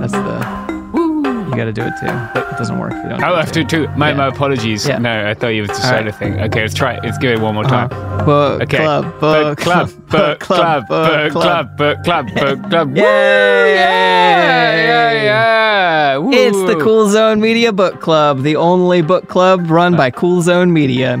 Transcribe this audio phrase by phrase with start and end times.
[0.00, 0.90] That's the.
[0.92, 1.22] Woo!
[1.50, 2.06] You got to do it too.
[2.06, 3.22] It doesn't work if you don't.
[3.22, 3.88] Oh, do I have to too.
[3.96, 4.16] My, Yeah.
[4.16, 4.86] my apologies.
[4.86, 4.98] Yeah.
[4.98, 6.04] No, I thought you All say right.
[6.04, 6.40] the thing.
[6.40, 7.04] Okay, let's try it.
[7.04, 7.88] Let's give it one more time.
[7.92, 8.24] Uh-huh.
[8.24, 8.76] Book Okay.
[8.78, 12.96] club, book club, book club, book club, book club, book club.
[12.96, 13.74] Yay!
[13.74, 16.16] Yeah, yeah, yeah.
[16.18, 16.30] Woo.
[16.32, 20.72] It's the Cool Zone Media Book Club, the only book club run by Cool Zone
[20.72, 21.16] Media,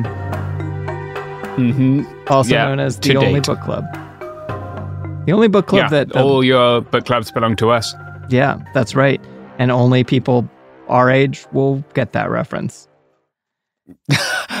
[1.56, 2.02] Mm-hmm.
[2.28, 3.46] also Yeah, known as the only date.
[3.46, 3.84] book club.
[5.26, 7.94] The only book club yeah, that, that all your book clubs belong to us.
[8.30, 9.20] Yeah, that's right.
[9.58, 10.48] And only people
[10.88, 12.88] our age will get that reference.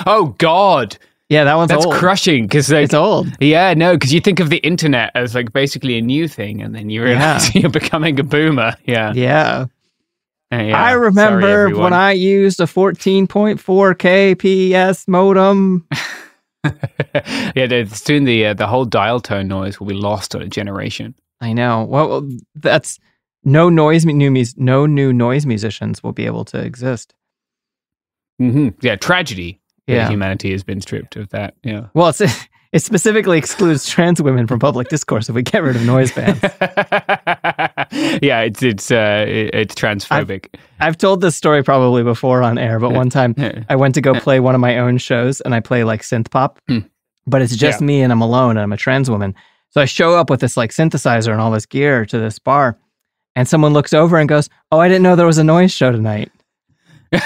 [0.06, 0.96] Oh God,
[1.28, 1.94] Yeah, that one's that's old.
[1.94, 2.44] crushing.
[2.44, 3.28] Because like, It's old.
[3.38, 6.74] yeah, no, because you think of the internet as like basically a new thing, and
[6.74, 8.74] then you realize you're becoming a boomer.
[8.86, 9.66] Yeah, Yeah.
[10.52, 10.82] Uh, yeah.
[10.82, 11.82] I remember everyone.
[11.84, 13.56] when I used a 14.4
[13.94, 15.86] kps modem.
[17.54, 21.14] yeah, soon the uh, the whole dial tone noise will be lost on a generation.
[21.40, 21.84] I know.
[21.84, 22.98] Well, that's
[23.44, 27.14] no noise new mus- no new noise musicians will be able to exist.
[28.38, 29.60] hmm Yeah, tragedy.
[29.86, 30.08] Yeah.
[30.08, 31.54] humanity has been stripped of that.
[31.64, 31.86] Yeah.
[31.94, 32.20] Well, it's,
[32.72, 36.40] it specifically excludes trans women from public discourse if we get rid of noise bands.
[38.22, 40.46] yeah, it's it's uh, it's transphobic.
[40.80, 43.34] I've told this story probably before on air, but one time
[43.68, 46.30] I went to go play one of my own shows and I play like synth
[46.30, 46.80] pop, Hmm.
[47.26, 47.86] but it's just Yeah.
[47.86, 49.34] me and I'm alone and I'm a trans woman.
[49.70, 52.78] So I show up with this like synthesizer and all this gear to this bar,
[53.40, 55.90] and someone looks over and goes, "Oh, I didn't know there was a noise show
[55.90, 56.30] tonight."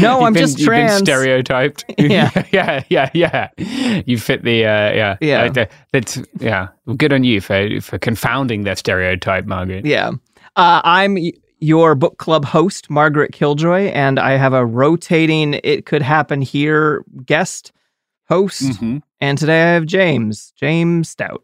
[0.00, 1.84] No, You've I'm been- just you've been stereotyped.
[1.98, 2.30] Yeah.
[2.52, 3.48] yeah, yeah, yeah.
[4.06, 5.42] You fit the uh, yeah, Yeah.
[5.44, 6.68] Uh, that's yeah.
[6.86, 9.84] Well, good on you for for confounding that stereotype, Margaret.
[9.84, 10.12] Yeah.
[10.56, 11.18] Uh, I'm
[11.58, 17.04] your book club host, Margaret Killjoy, and I have a rotating It Could Happen Here
[17.26, 17.72] guest
[18.28, 18.62] host.
[18.62, 19.02] Mhm.
[19.20, 21.42] And today I have James, James Stout.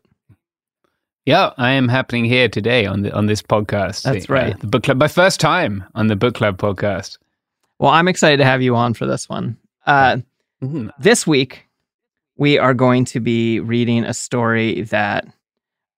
[1.26, 4.02] Yeah, I am happening here today on the on this podcast.
[4.02, 4.60] That's uh, right.
[4.60, 7.18] the book club, my first time on the book club podcast.
[7.78, 9.56] Well, I'm excited to have you on for this one.
[9.86, 10.18] Uh,
[10.62, 10.90] Mhm.
[10.98, 11.66] this week,
[12.36, 15.26] we are going to be reading a story that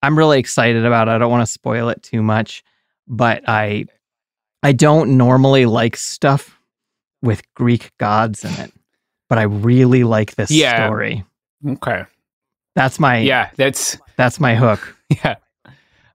[0.03, 1.09] I'm really excited about.
[1.09, 2.65] I don't want to spoil it too much,
[3.07, 3.85] but I
[4.63, 6.59] I don't normally like stuff
[7.23, 8.73] with Greek gods in it,
[9.29, 10.87] but I really like this Yeah.
[10.87, 11.23] story.
[11.67, 12.05] Okay.
[12.75, 14.95] That's my Yeah, that's that's my hook.
[15.25, 15.37] yeah.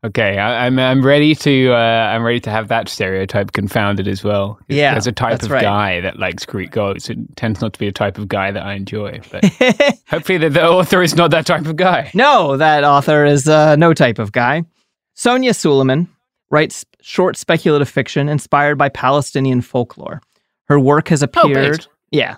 [0.05, 4.05] Okay, I, am I'm, I'm ready to uh, I'm ready to have that stereotype confounded
[4.05, 4.59] as well.
[4.67, 5.61] Yeah, there's a type of right.
[5.61, 7.09] guy that likes Greek gods.
[7.09, 9.21] It tends not to be a type of guy that I enjoy.
[9.31, 9.45] But
[10.09, 12.11] hopefully, the, the, author is not that type of guy.
[12.13, 14.65] No, that author is uh, no type of guy.
[15.13, 16.09] Sonia Sulaiman
[16.49, 20.21] writes short speculative fiction inspired by Palestinian folklore.
[20.65, 21.87] Her work has oh, appeared.
[21.87, 22.35] Oh, yeah,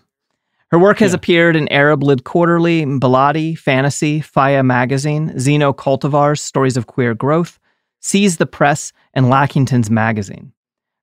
[0.71, 1.15] her work has yeah.
[1.15, 7.59] appeared in Arab Lit Quarterly, Baladi, Fantasy, FIYAH Magazine, Xenocultivars Stories of Queer Growth,
[8.01, 10.51] Seize the Press, and Lackington's Magazine.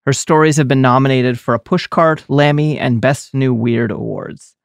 [0.04, 4.56] Her stories have been nominated for a Pushcart, Lammy, and Best New Weird awards.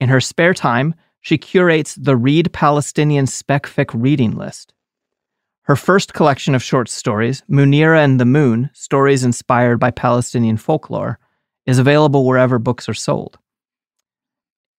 [0.00, 4.74] In her spare time, she curates the Read Palestinian Specfic reading list.
[5.62, 11.18] Her first collection of short stories, Munira and the Moon Stories Inspired by Palestinian Folklore,
[11.64, 13.38] is available wherever books are sold.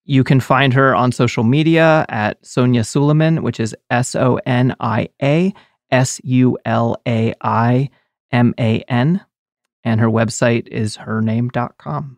[0.06, 4.76] You can find her on social media at Sonia Sulaiman, which is S O N
[4.80, 5.54] I A
[5.92, 7.90] S U L A I
[8.32, 9.24] M A N.
[9.86, 12.18] And her website is hername.com.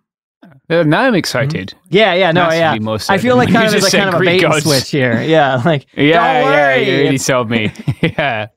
[0.70, 1.70] Uh, now I'm excited.
[1.70, 1.96] Mm-hmm.
[1.96, 2.74] Yeah, yeah, no, yeah.
[3.10, 5.22] I feel like kind of like kind of a bait and switch here.
[5.26, 7.72] Yeah, like yeah, yeah, you really sold me.
[8.02, 8.48] yeah,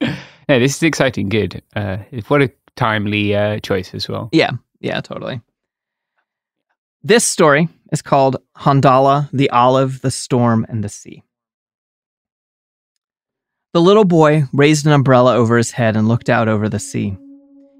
[0.00, 0.14] yeah,
[0.46, 1.28] this is exciting.
[1.28, 1.62] Good.
[1.74, 1.98] Uh,
[2.28, 4.28] what a timely uh, choice as well.
[4.32, 5.40] Yeah, yeah, totally.
[7.02, 11.22] This story is called Handala, the Olive, the Storm, and the Sea.
[13.72, 17.16] The little boy raised an umbrella over his head and looked out over the sea.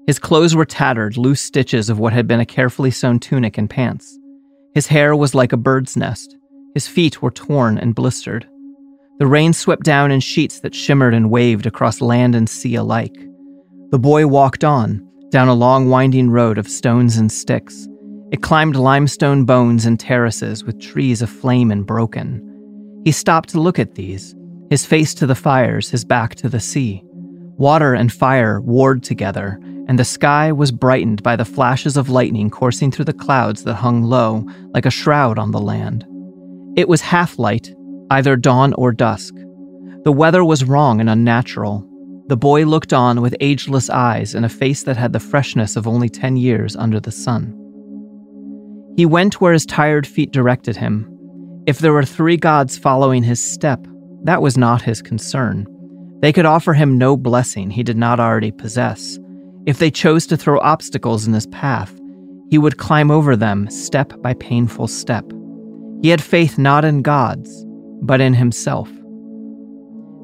[0.07, 3.69] His clothes were tattered, loose stitches of what had been a carefully sewn tunic and
[3.69, 4.17] pants.
[4.73, 6.37] His hair was like a bird's nest.
[6.73, 8.47] His feet were torn and blistered.
[9.19, 13.15] The rain swept down in sheets that shimmered and waved across land and sea alike.
[13.91, 17.87] The boy walked on, down a long winding road of stones and sticks,
[18.31, 22.47] it climbed limestone bones and terraces with trees aflame and broken.
[23.03, 24.33] He stopped to look at these,
[24.69, 27.03] his face to the fires, his back to the sea.
[27.57, 32.49] Water and fire warred together, and the sky was brightened by the flashes of lightning
[32.49, 36.05] coursing through the clouds that hung low like a shroud on the land.
[36.77, 37.73] It was half light,
[38.11, 39.35] either dawn or dusk.
[40.05, 41.85] The weather was wrong and unnatural.
[42.27, 45.85] The boy looked on with ageless eyes and a face that had the freshness of
[45.85, 47.57] only 10 years under the sun.
[48.97, 51.07] He went where his tired feet directed him.
[51.65, 53.85] If there were three gods following his step,
[54.23, 55.65] that was not his concern.
[56.21, 59.17] They could offer him no blessing he did not already possess.
[59.65, 61.97] If they chose to throw obstacles in his path,
[62.49, 65.25] he would climb over them step by painful step.
[66.01, 67.65] He had faith not in gods,
[68.01, 68.89] but in himself.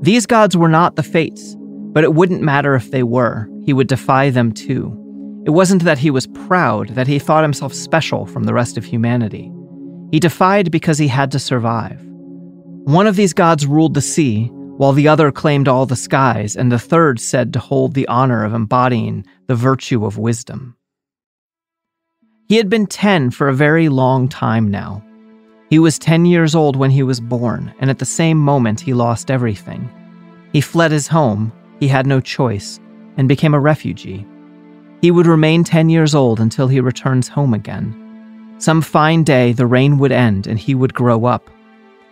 [0.01, 3.87] These gods were not the fates, but it wouldn't matter if they were, he would
[3.87, 5.06] defy them too.
[5.47, 8.83] It wasn't that he was proud, that he thought himself special from the rest of
[8.83, 9.49] humanity.
[10.11, 12.01] He defied because he had to survive.
[12.83, 16.69] One of these gods ruled the sea, while the other claimed all the skies, and
[16.69, 20.75] the third said to hold the honor of embodying the virtue of wisdom.
[22.50, 25.01] He had been 10 for a very long time now.
[25.69, 28.93] He was 10 years old when he was born, and at the same moment he
[28.93, 29.89] lost everything.
[30.51, 32.81] He fled his home, he had no choice,
[33.15, 34.25] and became a refugee.
[35.01, 38.55] He would remain 10 years old until he returns home again.
[38.57, 41.49] Some fine day, the rain would end and he would grow up.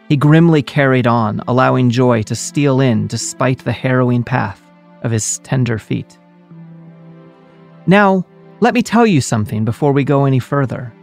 [0.08, 4.62] He grimly carried on, allowing joy to steal in despite the harrowing path
[5.02, 6.20] of his tender feet.
[7.88, 8.26] Now,
[8.60, 10.94] let me tell you something before we go any further.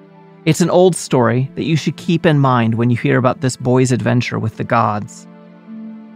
[0.45, 3.57] It's an old story that you should keep in mind when you hear about this
[3.57, 5.27] boy's adventure with the gods.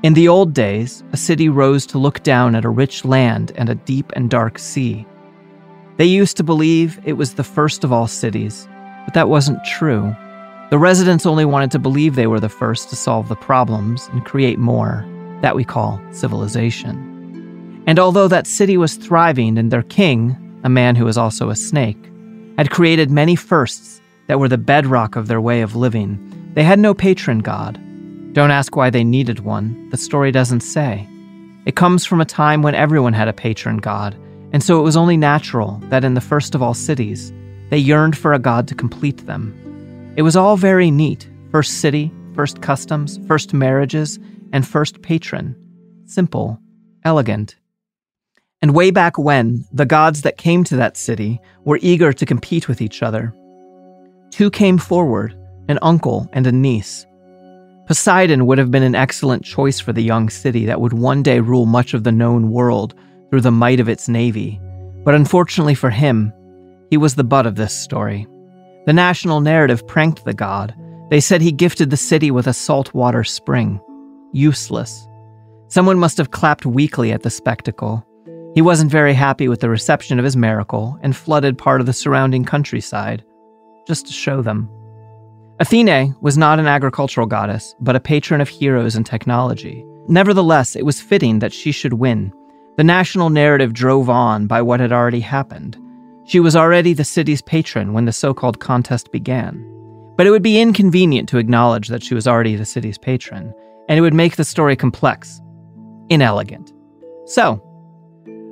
[0.03, 3.69] In the old days, a city rose to look down at a rich land and
[3.69, 5.07] a deep and dark sea.
[5.97, 8.69] They used to believe it was the first of all cities,
[9.07, 10.15] but that wasn't true.
[10.69, 14.25] The residents only wanted to believe they were the first to solve the problems and
[14.25, 15.07] create more,
[15.41, 17.83] that we call civilization.
[17.87, 21.57] And although that city was thriving and their king, a man who was also a
[21.57, 22.03] snake,
[22.59, 26.19] had created many firsts that were the bedrock of their way of living,
[26.55, 27.81] they had no patron god.
[28.35, 31.09] Don't ask why they needed one, the story doesn't say.
[31.65, 34.15] It comes from a time when everyone had a patron god,
[34.53, 37.33] and so it was only natural that in the first of all cities,
[37.71, 39.55] they yearned for a god to complete them.
[40.17, 44.19] It was all very neat first city, first customs, first marriages,
[44.53, 45.57] and first patron.
[46.05, 46.61] Simple,
[47.05, 47.57] elegant.
[48.63, 52.69] And way back when, the gods that came to that city were eager to compete
[52.69, 53.35] with each other.
[54.31, 55.35] Two came forward
[55.69, 57.07] an uncle and a niece.
[57.87, 61.41] Poseidon would have been an excellent choice for the young city that would one day
[61.41, 62.95] rule much of the known world
[63.31, 64.61] through the might of its navy,
[65.05, 66.33] but unfortunately for him,
[66.91, 68.27] he was the butt of this story.
[68.87, 70.75] The national narrative pranked the god.
[71.11, 73.81] They said he gifted the city with a saltwater spring.
[74.33, 75.07] Useless.
[75.69, 78.05] Someone must have clapped weakly at the spectacle.
[78.55, 81.93] He wasn't very happy with the reception of his miracle and flooded part of the
[81.93, 83.25] surrounding countryside,
[83.87, 84.71] just to show them.
[85.59, 89.85] Athene was not an agricultural goddess, but a patron of heroes and technology.
[90.09, 92.33] Nevertheless, it was fitting that she should win.
[92.77, 95.79] The national narrative drove on by what had already happened.
[96.27, 99.65] She was already the city's patron when the so called contest began.
[100.17, 103.55] But it would be inconvenient to acknowledge that she was already the city's patron,
[103.89, 105.41] and it would make the story complex,
[106.11, 106.73] inelegant.
[107.27, 107.63] So,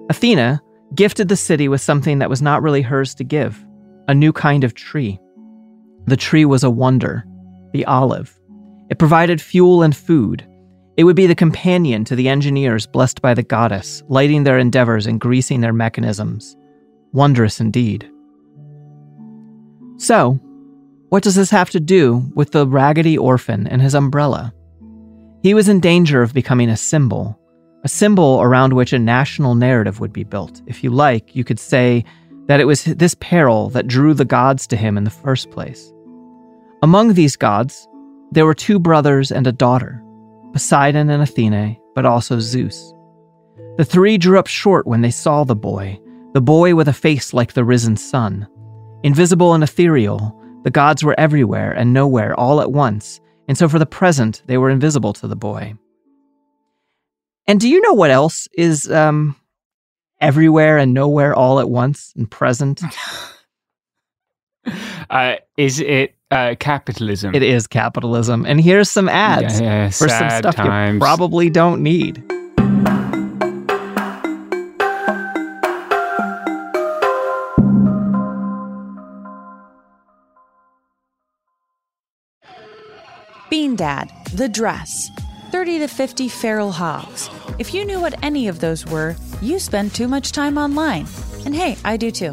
[0.09, 0.63] Athena
[0.95, 3.65] gifted the city with something that was not really hers to give
[4.09, 5.19] a new kind of tree.
[6.07, 7.25] The tree was a wonder,
[7.73, 8.39] the olive.
[8.91, 10.47] It provided fuel and food.
[10.97, 15.07] It would be the companion to the engineers blessed by the goddess, lighting their endeavors
[15.07, 16.57] and greasing their mechanisms.
[17.13, 18.09] Wondrous indeed.
[19.97, 20.41] So,
[21.09, 24.53] what does this have to do with the raggedy orphan and his umbrella?
[25.43, 27.39] He was in danger of becoming a symbol,
[27.85, 30.63] a symbol around which a national narrative would be built.
[30.67, 32.05] If you like, you could say
[32.47, 35.93] that it was this peril that drew the gods to him in the first place.
[36.83, 37.89] Among these gods,
[38.33, 40.03] there were two brothers and a daughter,
[40.55, 42.95] Poseidon and Athene, but also Zeus.
[43.77, 46.01] The three drew up short when they saw the boy,
[46.33, 48.47] the boy with a face like the risen sun.
[49.03, 53.81] Invisible and ethereal, the gods were everywhere and nowhere all at once, and so for
[53.81, 55.75] the present they were invisible to the boy.
[57.49, 59.35] And do you know what else is um,
[60.21, 62.81] everywhere and nowhere all at once and present?
[65.11, 67.35] Uh, is it uh, capitalism?
[67.35, 68.45] It is capitalism.
[68.47, 70.95] And here's some ads Yeah, yeah, for some stuff times.
[70.95, 72.23] you probably don't need.
[83.51, 85.11] Bean Dad, The Dress,
[85.53, 87.31] 30 to 50 feral hogs.
[87.59, 91.07] If you knew what any of those were, you spend too much time online.
[91.45, 92.33] And hey, I do too.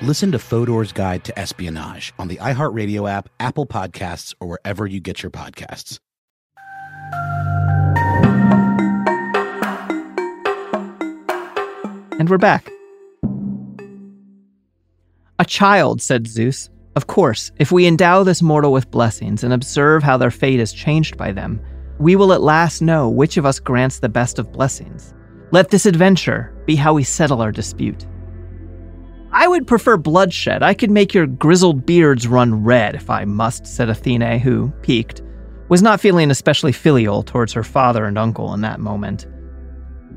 [0.00, 5.00] Listen to Fodor's Guide to Espionage on the iHeartRadio app, Apple Podcasts, or wherever you
[5.00, 5.98] get your podcasts.
[12.20, 12.70] And we're back.
[15.40, 16.70] A child, said Zeus.
[16.94, 20.72] Of course, if we endow this mortal with blessings and observe how their fate is
[20.72, 21.60] changed by them,
[21.98, 25.12] we will at last know which of us grants the best of blessings.
[25.50, 28.06] Let this adventure be how we settle our dispute.
[29.30, 30.62] I would prefer bloodshed.
[30.62, 35.22] I could make your grizzled beards run red if I must, said Athene, who, piqued,
[35.68, 39.26] was not feeling especially filial towards her father and uncle in that moment.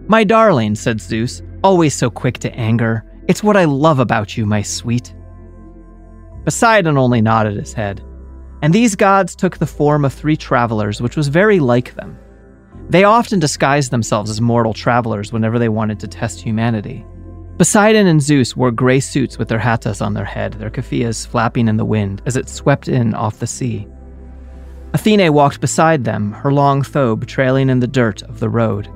[0.07, 3.03] My darling, said Zeus, always so quick to anger.
[3.27, 5.13] It's what I love about you, my sweet.
[6.45, 8.01] Poseidon only nodded his head,
[8.61, 12.17] and these gods took the form of three travelers, which was very like them.
[12.89, 17.05] They often disguised themselves as mortal travelers whenever they wanted to test humanity.
[17.61, 21.67] Poseidon and Zeus wore gray suits with their hattas on their head, their keffiyehs flapping
[21.67, 23.87] in the wind as it swept in off the sea.
[24.93, 28.89] Athene walked beside them, her long thobe trailing in the dirt of the road.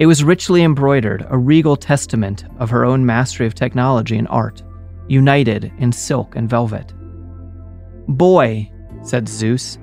[0.00, 4.64] It was richly embroidered, a regal testament of her own mastery of technology and art,
[5.06, 6.92] united in silk and velvet.
[8.08, 8.68] Boy,
[9.04, 9.78] said Zeus,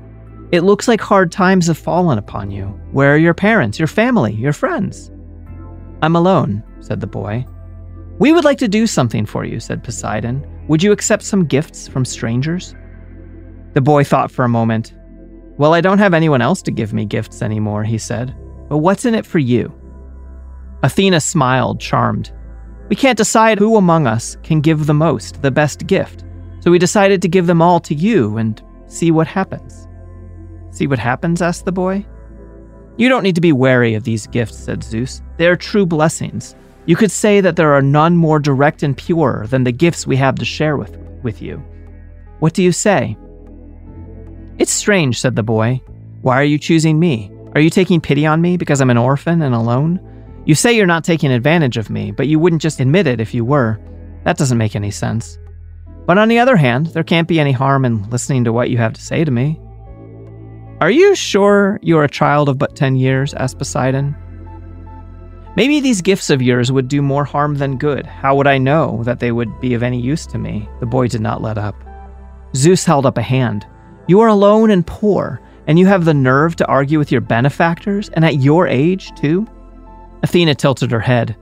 [0.51, 2.65] it looks like hard times have fallen upon you.
[2.92, 5.10] Where are your parents, your family, your friends?
[6.01, 7.46] I'm alone, said the boy.
[8.17, 10.45] We would like to do something for you, said Poseidon.
[10.67, 12.74] Would you accept some gifts from strangers?
[13.74, 14.93] The boy thought for a moment.
[15.57, 18.36] Well, I don't have anyone else to give me gifts anymore, he said.
[18.69, 19.74] But what's in it for you?
[20.81, 22.31] Athena smiled, charmed.
[22.89, 26.24] We can't decide who among us can give the most, the best gift.
[26.60, 29.88] So we decided to give them all to you and see what happens.
[30.72, 31.41] See what happens?
[31.41, 32.05] asked the boy.
[32.98, 35.22] You don't need to be wary of these gifts, said Zeus.
[35.38, 36.55] They are true blessings.
[36.86, 40.15] You could say that there are none more direct and pure than the gifts we
[40.18, 41.58] have to share with, with you.
[42.39, 43.18] What do you say?
[44.58, 45.82] It's strange, said the boy.
[46.22, 47.32] Why are you choosing me?
[47.56, 50.00] Are you taking pity on me because I'm an orphan and alone?
[50.46, 53.34] You say you're not taking advantage of me, but you wouldn't just admit it if
[53.34, 53.80] you were.
[54.24, 55.39] That doesn't make any sense.
[56.06, 58.77] But on the other hand, there can't be any harm in listening to what you
[58.77, 59.60] have to say to me.
[60.82, 63.34] Are you sure you're a child of but 10 years?
[63.34, 64.15] asked Poseidon.
[65.56, 68.06] Maybe these gifts of yours would do more harm than good.
[68.06, 70.68] How would I know that they would be of any use to me?
[70.82, 71.76] The boy did not let up.
[72.56, 73.65] Zeus held up a hand.
[74.08, 78.10] You are alone and poor, and you have the nerve to argue with your benefactors,
[78.10, 79.48] and at your age, too?
[80.24, 81.38] Athena tilted her head.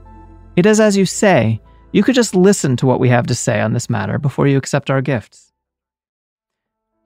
[0.54, 1.60] It is as you say.
[1.90, 4.56] You could just listen to what we have to say on this matter before you
[4.56, 5.52] accept our gifts.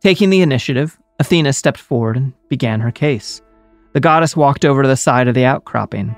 [0.02, 3.42] Taking the initiative, Athena stepped forward and began her case.
[3.94, 6.14] The goddess walked over to the side of the outcropping.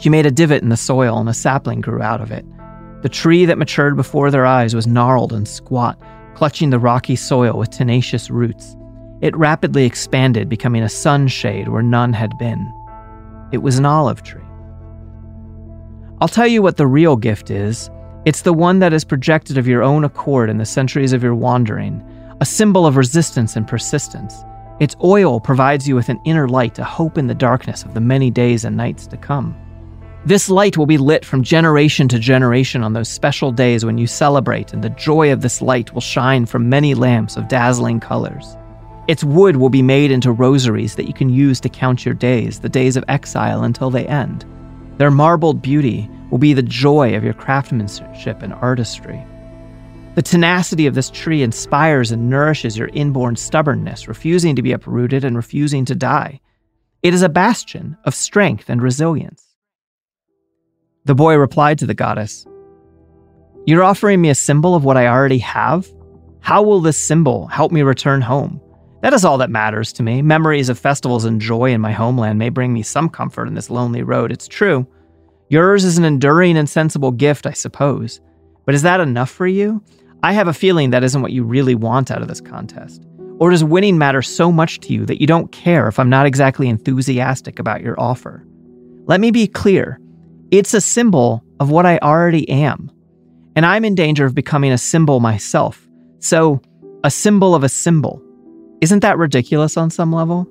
[0.00, 2.44] She made a divot in the soil, and a sapling grew out of it.
[3.02, 6.00] The tree that matured before their eyes was gnarled and squat,
[6.34, 8.76] clutching the rocky soil with tenacious roots.
[9.22, 12.72] It rapidly expanded, becoming a sunshade where none had been.
[13.52, 14.42] It was an olive tree.
[16.20, 17.90] I'll tell you what the real gift is
[18.26, 21.34] it's the one that is projected of your own accord in the centuries of your
[21.34, 22.02] wandering,
[22.40, 24.34] a symbol of resistance and persistence.
[24.80, 28.00] Its oil provides you with an inner light, a hope in the darkness of the
[28.00, 29.56] many days and nights to come.
[30.26, 34.08] This light will be lit from generation to generation on those special days when you
[34.08, 38.56] celebrate, and the joy of this light will shine from many lamps of dazzling colors.
[39.06, 42.58] Its wood will be made into rosaries that you can use to count your days,
[42.58, 44.44] the days of exile until they end.
[44.98, 49.24] Their marbled beauty will be the joy of your craftsmanship and artistry.
[50.16, 55.22] The tenacity of this tree inspires and nourishes your inborn stubbornness, refusing to be uprooted
[55.22, 56.40] and refusing to die.
[57.04, 59.45] It is a bastion of strength and resilience.
[61.06, 62.44] The boy replied to the goddess,
[63.64, 65.86] You're offering me a symbol of what I already have?
[66.40, 68.60] How will this symbol help me return home?
[69.02, 70.20] That is all that matters to me.
[70.20, 73.70] Memories of festivals and joy in my homeland may bring me some comfort in this
[73.70, 74.84] lonely road, it's true.
[75.48, 78.20] Yours is an enduring and sensible gift, I suppose.
[78.64, 79.84] But is that enough for you?
[80.24, 83.06] I have a feeling that isn't what you really want out of this contest.
[83.38, 86.26] Or does winning matter so much to you that you don't care if I'm not
[86.26, 88.44] exactly enthusiastic about your offer?
[89.04, 90.00] Let me be clear
[90.50, 92.90] it's a symbol of what I already am.
[93.54, 95.86] And I'm in danger of becoming a symbol myself.
[96.20, 96.60] So,
[97.04, 98.22] a symbol of a symbol.
[98.80, 100.46] Isn't that ridiculous on some level?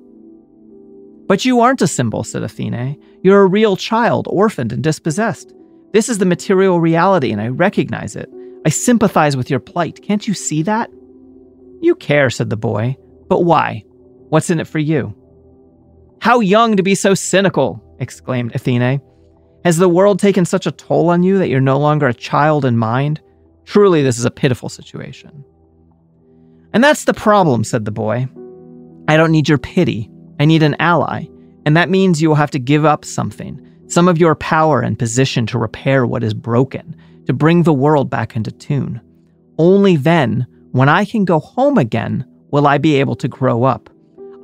[1.26, 3.00] But you aren't a symbol, said Athene.
[3.22, 5.52] You're a real child, orphaned and dispossessed.
[5.92, 8.28] This is the material reality, and I recognize it.
[8.64, 10.02] I sympathize with your plight.
[10.02, 10.90] Can't you see that?
[11.80, 12.96] You care, said the boy.
[13.28, 13.84] But why?
[14.28, 15.14] What's in it for you?
[16.20, 19.00] How young to be so cynical, exclaimed Athene.
[19.66, 22.64] Has the world taken such a toll on you that you're no longer a child
[22.64, 23.20] in mind?
[23.64, 25.44] Truly, this is a pitiful situation.
[26.72, 28.28] And that's the problem, said the boy.
[29.08, 30.08] I don't need your pity.
[30.38, 31.24] I need an ally.
[31.64, 33.60] And that means you will have to give up something.
[33.88, 36.94] some of your power and position to repair what is broken,
[37.26, 39.00] to bring the world back into tune.
[39.58, 43.90] Only then, when I can go home again, will I be able to grow up.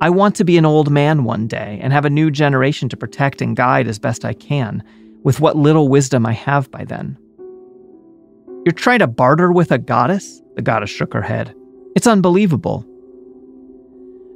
[0.01, 2.97] I want to be an old man one day and have a new generation to
[2.97, 4.83] protect and guide as best I can,
[5.23, 7.17] with what little wisdom I have by then.
[8.65, 10.41] You're trying to barter with a goddess?
[10.55, 11.53] The goddess shook her head.
[11.95, 12.85] It's unbelievable.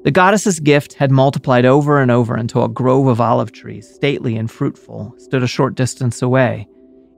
[0.04, 4.38] The goddess's gift had multiplied over and over until a grove of olive trees, stately
[4.38, 6.68] and fruitful, stood a short distance away.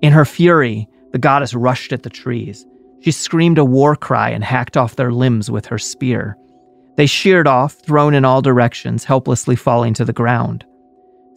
[0.02, 2.66] In her fury, the goddess rushed at the trees.
[3.02, 6.38] She screamed a war cry and hacked off their limbs with her spear.
[6.98, 10.66] They sheared off, thrown in all directions, helplessly falling to the ground.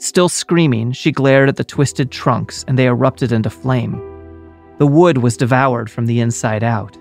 [0.02, 3.92] Still screaming, she glared at the twisted trunks and they erupted into flame.
[4.78, 6.98] The wood was devoured from the inside out.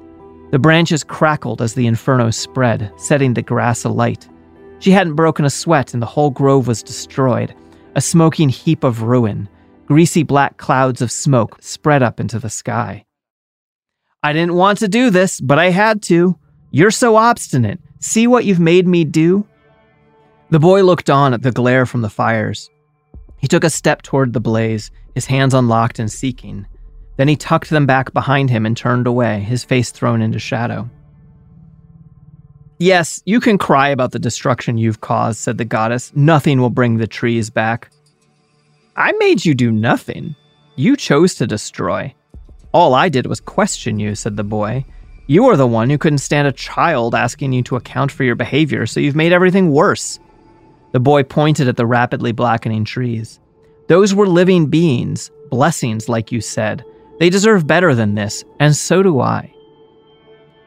[0.52, 4.30] The branches crackled as the inferno spread, setting the grass alight.
[4.78, 7.56] She hadn't broken a sweat, and the whole grove was destroyed,
[7.96, 9.50] a smoking heap of ruin.
[9.88, 13.04] Greasy black clouds of smoke spread up into the sky.
[14.22, 16.38] I didn't want to do this, but I had to.
[16.70, 17.80] You're so obstinate.
[18.00, 19.48] See what you've made me do?
[20.52, 22.70] The boy looked on at the glare from the fires.
[23.42, 26.68] He took a step toward the blaze, his hands unlocked and seeking.
[27.18, 30.90] Then he tucked them back behind him and turned away, his face thrown into shadow.
[32.78, 36.12] Yes, you can cry about the destruction you've caused, said the goddess.
[36.16, 37.92] Nothing will bring the trees back.
[38.96, 40.36] I made you do nothing.
[40.76, 42.14] You chose to destroy.
[42.74, 44.86] All I did was question you, said the boy.
[45.28, 48.36] You are the one who couldn't stand a child asking you to account for your
[48.36, 50.20] behavior, so you've made everything worse.
[50.92, 53.40] The boy pointed at the rapidly blackening trees.
[53.88, 56.84] Those were living beings, blessings, like you said.
[57.20, 59.54] They deserve better than this, and so do I.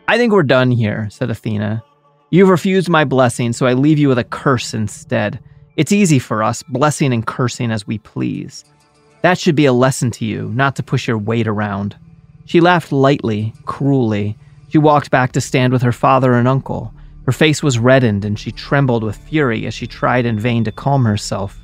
[0.07, 1.83] I think we're done here, said Athena.
[2.31, 5.41] You've refused my blessing, so I leave you with a curse instead.
[5.77, 8.65] It's easy for us, blessing and cursing as we please.
[9.23, 11.97] That should be a lesson to you, not to push your weight around.
[12.45, 14.37] She laughed lightly, cruelly.
[14.69, 16.93] She walked back to stand with her father and uncle.
[17.27, 20.73] Her face was reddened and she trembled with fury as she tried in vain to
[20.73, 21.61] calm herself.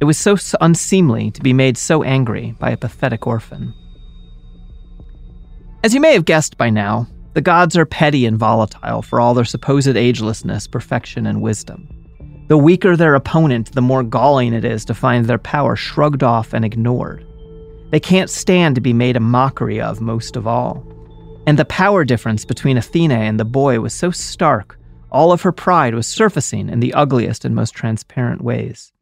[0.00, 3.74] It was so unseemly to be made so angry by a pathetic orphan.
[5.82, 9.34] As you may have guessed by now, the gods are petty and volatile for all
[9.34, 11.88] their supposed agelessness, perfection, and wisdom.
[12.46, 16.52] The weaker their opponent, the more galling it is to find their power shrugged off
[16.52, 17.26] and ignored.
[17.90, 20.86] They can't stand to be made a mockery of most of all.
[21.46, 24.78] And the power difference between Athena and the boy was so stark,
[25.14, 28.92] all of her pride was surfacing in the ugliest and most transparent ways.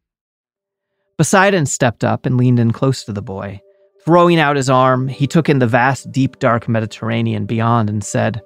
[1.17, 3.59] Poseidon stepped up and leaned in close to the boy.
[4.05, 8.41] Throwing out his arm, he took in the vast, deep, dark Mediterranean beyond and said,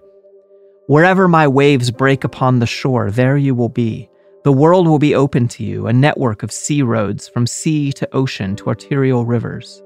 [0.88, 4.10] Wherever my waves break upon the shore, there you will be.
[4.46, 8.08] The world will be open to you, a network of sea roads from sea to
[8.16, 9.84] ocean to arterial rivers.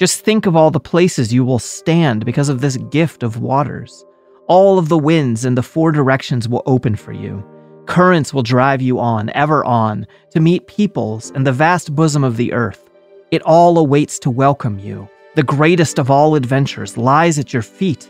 [0.00, 4.04] Just think of all the places you will stand because of this gift of waters.
[4.46, 7.42] All of the winds in the four directions will open for you.
[7.86, 12.36] Currents will drive you on, ever on, to meet peoples in the vast bosom of
[12.36, 12.90] the earth.
[13.30, 15.08] It all awaits to welcome you.
[15.34, 18.06] The greatest of all adventures lies at your feet.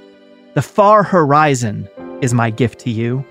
[0.54, 1.88] The far horizon
[2.20, 3.24] is my gift to you.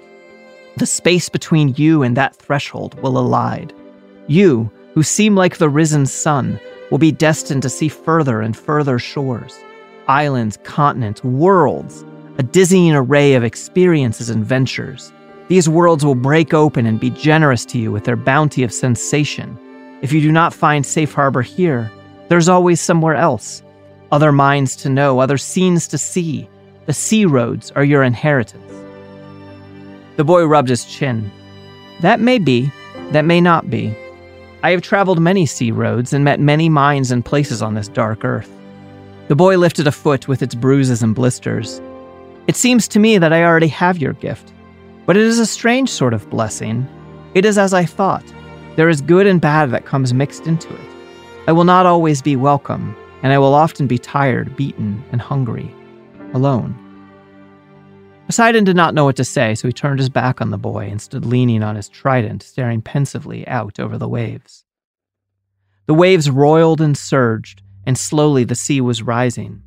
[0.77, 3.73] The space between you and that threshold will elide.
[4.27, 6.57] You, who seem like the risen sun,
[6.89, 9.59] will be destined to see further and further shores,
[10.07, 12.05] islands, continents, worlds,
[12.37, 15.11] a dizzying array of experiences and ventures.
[15.47, 19.57] These worlds will break open and be generous to you with their bounty of sensation,
[20.03, 21.89] if you do not find safe harbor here,
[22.27, 23.63] there's always somewhere else.
[24.11, 26.49] Other minds to know, other scenes to see.
[26.87, 28.69] The sea roads are your inheritance.
[30.17, 31.31] The boy rubbed his chin.
[32.01, 32.69] That may be,
[33.11, 33.95] that may not be.
[34.61, 38.25] I have traveled many sea roads and met many minds and places on this dark
[38.25, 38.51] earth.
[39.29, 41.81] The boy lifted a foot with its bruises and blisters.
[42.45, 44.51] It seems to me that I already have your gift,
[45.05, 46.85] but it is a strange sort of blessing.
[47.35, 48.25] It is as I thought.
[48.75, 50.89] There is good and bad that comes mixed into it.
[51.47, 55.73] I will not always be welcome, and I will often be tired, beaten, and hungry,
[56.33, 56.77] alone.
[58.25, 60.87] Poseidon did not know what to say, so he turned his back on the boy
[60.89, 64.65] and stood leaning on his trident, staring pensively out over the waves.
[65.85, 69.61] The waves roiled and surged, and slowly the sea was rising.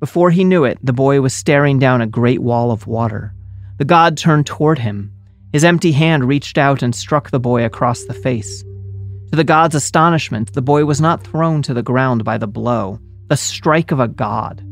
[0.00, 3.34] Before he knew it, the boy was staring down a great wall of water.
[3.78, 5.12] The god turned toward him,
[5.52, 8.62] his empty hand reached out and struck the boy across the face.
[9.30, 12.98] To the god's astonishment, the boy was not thrown to the ground by the blow,
[13.28, 14.64] the strike of a god.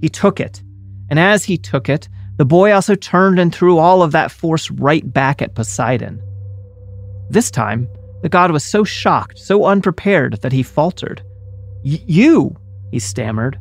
[0.00, 0.62] He took it,
[1.08, 4.70] and as he took it, the boy also turned and threw all of that force
[4.70, 6.20] right back at Poseidon.
[7.30, 7.88] This time,
[8.22, 11.22] the god was so shocked, so unprepared, that he faltered.
[11.82, 12.56] You,
[12.90, 13.58] he stammered.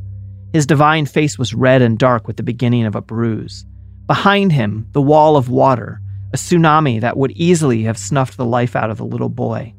[0.54, 3.66] His divine face was red and dark with the beginning of a bruise.
[4.08, 6.02] Behind him, the wall of water,
[6.34, 9.74] a tsunami that would easily have snuffed the life out of the little boy,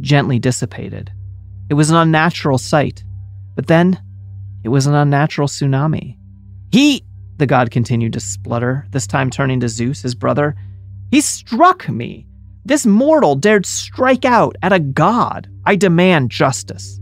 [0.00, 1.10] gently dissipated.
[1.68, 3.04] It was an unnatural sight,
[3.54, 4.00] but then
[4.62, 6.18] it was an unnatural tsunami.
[6.72, 7.04] He,
[7.38, 10.54] the god continued to splutter, this time turning to Zeus, his brother,
[11.10, 12.26] he struck me.
[12.64, 15.48] This mortal dared strike out at a god.
[15.64, 16.99] I demand justice.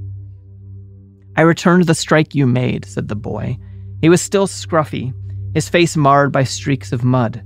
[1.39, 3.59] I returned the strike you made, said the boy.
[4.01, 5.15] He was still scruffy,
[5.55, 7.45] his face marred by streaks of mud.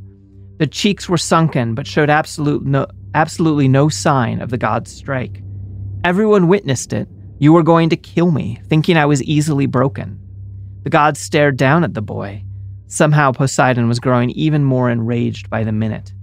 [0.56, 5.42] The cheeks were sunken, but showed absolute no, absolutely no sign of the god's strike.
[6.04, 7.06] Everyone witnessed it.
[7.38, 10.18] You were going to kill me, thinking I was easily broken.
[10.84, 12.44] The god stared down at the boy.
[12.86, 16.14] Somehow Poseidon was growing even more enraged by the minute.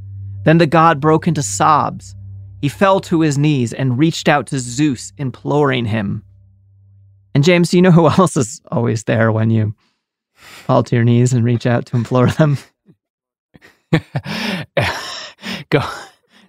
[0.43, 2.15] Then the god broke into sobs.
[2.63, 6.23] He fell to his knees and reached out to Zeus, imploring him.
[7.35, 9.73] And James, do you know who else is always there when you
[10.33, 12.57] fall to your knees and reach out to implore them?
[15.69, 15.81] Go.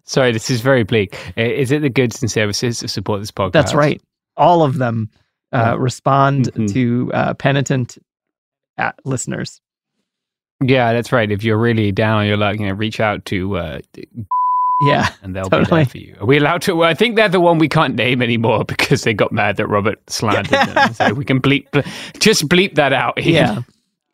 [0.05, 1.17] Sorry, this is very bleak.
[1.37, 3.53] Is it the goods and services that support this podcast?
[3.53, 4.01] That's right.
[4.37, 5.11] All of them
[5.53, 5.77] uh, Yeah.
[5.79, 6.73] respond Mhm.
[6.73, 7.99] to uh, penitent
[8.79, 9.61] uh, listeners.
[10.63, 11.31] Yeah, that's right.
[11.31, 13.81] If you're really down, you're like, you know, reach out to, uh,
[14.83, 15.81] Yeah, and they'll be totally.
[15.83, 16.17] there for you.
[16.21, 16.75] Are we allowed to?
[16.75, 19.67] Well, I think they're the one we can't name anymore because they got mad that
[19.67, 20.95] Robert slandered them.
[20.95, 21.83] So we can bleep, ble-
[22.19, 23.19] just bleep that out.
[23.19, 23.33] Ian.
[23.35, 23.63] Yeah.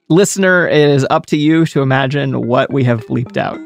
[0.08, 3.58] Listener, it is up to you to imagine what we have bleeped out.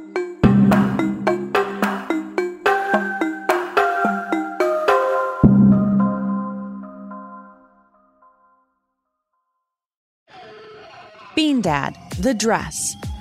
[11.34, 12.94] Bean Dad, The Dress,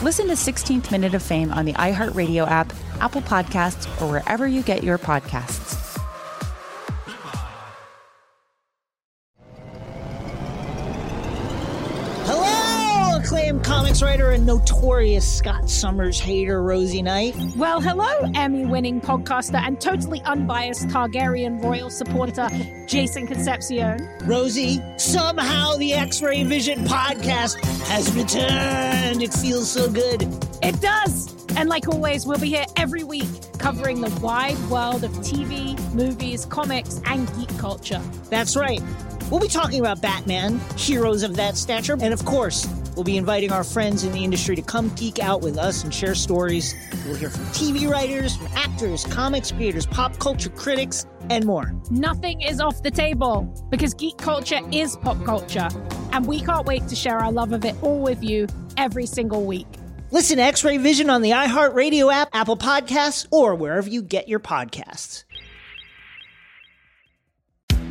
[0.00, 4.62] Listen to 16th Minute of Fame on the iHeartRadio app, Apple Podcasts, or wherever you
[4.62, 5.98] get your podcasts.
[12.26, 17.34] Hello, acclaimed comics writer and notorious Scott Summers hater, Rosie Knight.
[17.56, 22.48] Well, hello, Emmy winning podcaster and totally unbiased Targaryen royal supporter,
[22.88, 24.08] Jason Concepcion.
[24.24, 29.22] Rosie, somehow the X Ray Vision podcast has returned.
[29.22, 30.22] It feels so good.
[30.62, 31.36] It does!
[31.56, 36.46] And like always, we'll be here every week covering the wide world of TV, movies,
[36.46, 38.00] comics, and geek culture.
[38.30, 38.80] That's right.
[39.30, 43.52] We'll be talking about Batman, heroes of that stature, and of course, we'll be inviting
[43.52, 46.74] our friends in the industry to come geek out with us and share stories.
[47.04, 51.72] We'll hear from TV writers, from actors, comics creators, pop culture critics, and more.
[51.90, 55.68] Nothing is off the table because geek culture is pop culture.
[56.12, 59.44] And we can't wait to share our love of it all with you every single
[59.44, 59.66] week.
[60.10, 64.26] Listen to X Ray Vision on the iHeartRadio app, Apple Podcasts, or wherever you get
[64.26, 65.24] your podcasts.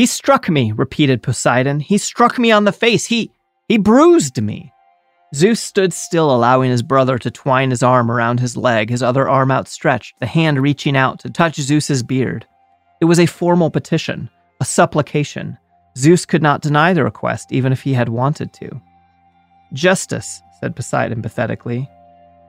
[0.00, 1.78] He struck me, repeated Poseidon.
[1.78, 3.04] He struck me on the face.
[3.04, 3.32] He
[3.68, 4.72] he bruised me.
[5.34, 9.28] Zeus stood still, allowing his brother to twine his arm around his leg, his other
[9.28, 12.46] arm outstretched, the hand reaching out to touch Zeus's beard.
[13.02, 15.58] It was a formal petition, a supplication.
[15.98, 18.80] Zeus could not deny the request, even if he had wanted to.
[19.74, 21.86] Justice, said Poseidon pathetically.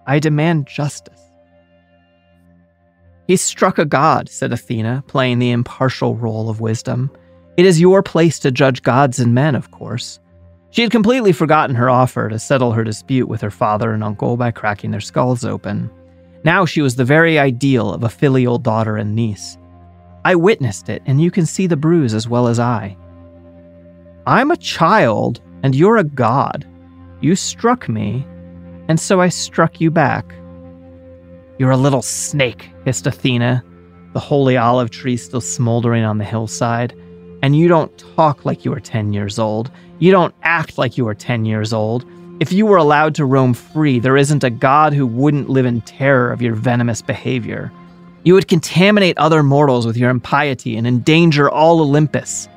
[0.08, 1.20] I demand justice.
[3.28, 7.12] He struck a god, said Athena, playing the impartial role of wisdom.
[7.58, 10.20] It is your place to judge gods and men, of course.
[10.70, 14.38] She had completely forgotten her offer to settle her dispute with her father and uncle
[14.38, 15.92] by cracking their skulls open.
[16.44, 19.58] Now she was the very ideal of a filial daughter and niece.
[20.24, 22.96] I witnessed it, and you can see the bruise as well as I.
[24.26, 26.66] I'm a child, and you're a god.
[27.20, 28.26] You struck me,
[28.88, 30.34] and so I struck you back.
[31.58, 33.64] You're a little snake, hissed Athena,
[34.14, 36.96] the holy olive tree still smoldering on the hillside.
[37.42, 39.72] And you don't talk like you are 10 years old.
[40.00, 42.06] You don't act like you are 10 years old.
[42.40, 45.82] If you were allowed to roam free, there isn't a god who wouldn't live in
[45.82, 47.72] terror of your venomous behavior.
[48.24, 52.48] You would contaminate other mortals with your impiety and endanger all Olympus.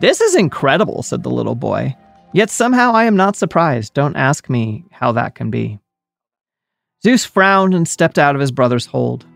[0.00, 1.96] This is incredible, said the little boy.
[2.34, 3.94] Yet somehow I am not surprised.
[3.94, 5.78] Don't ask me how that can be.
[7.02, 9.26] Zeus frowned and stepped out of his brother's hold.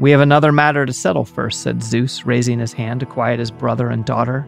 [0.00, 3.52] We have another matter to settle first, said Zeus, raising his hand to quiet his
[3.52, 4.44] brother and daughter.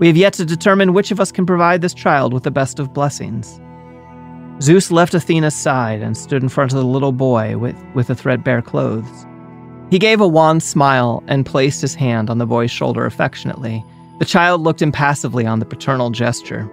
[0.00, 2.80] We have yet to determine which of us can provide this child with the best
[2.80, 3.60] of blessings.
[4.60, 8.14] Zeus left Athena's side and stood in front of the little boy with, with the
[8.16, 9.26] threadbare clothes.
[9.90, 13.84] He gave a wan smile and placed his hand on the boy's shoulder affectionately.
[14.18, 16.68] The child looked impassively on the paternal gesture.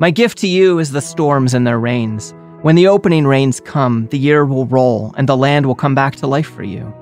[0.00, 2.32] My gift to you is the storms and their rains.
[2.62, 6.16] When the opening rains come, the year will roll and the land will come back
[6.16, 6.92] to life for you.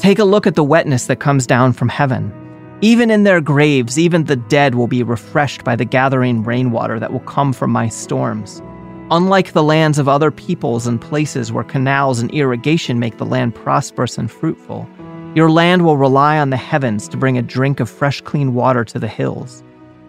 [0.00, 2.32] Take a look at the wetness that comes down from heaven.
[2.80, 7.12] Even in their graves, even the dead will be refreshed by the gathering rainwater that
[7.12, 8.62] will come from my storms.
[9.10, 13.54] Unlike the lands of other peoples and places where canals and irrigation make the land
[13.54, 14.88] prosperous and fruitful,
[15.34, 18.86] your land will rely on the heavens to bring a drink of fresh, clean water
[18.86, 19.62] to the hills.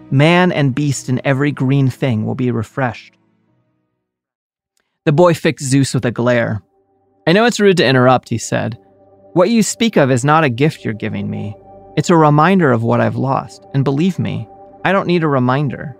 [0.09, 3.13] Man and beast and every green thing will be refreshed.
[5.03, 6.61] The boy fixed Zeus with a glare.
[7.27, 8.77] I know it's rude to interrupt, he said,
[9.33, 11.55] what you speak of is not a gift you're giving me.
[11.95, 13.65] It's a reminder of what I've lost.
[13.73, 14.47] And believe me,
[14.83, 15.95] I don't need a reminder.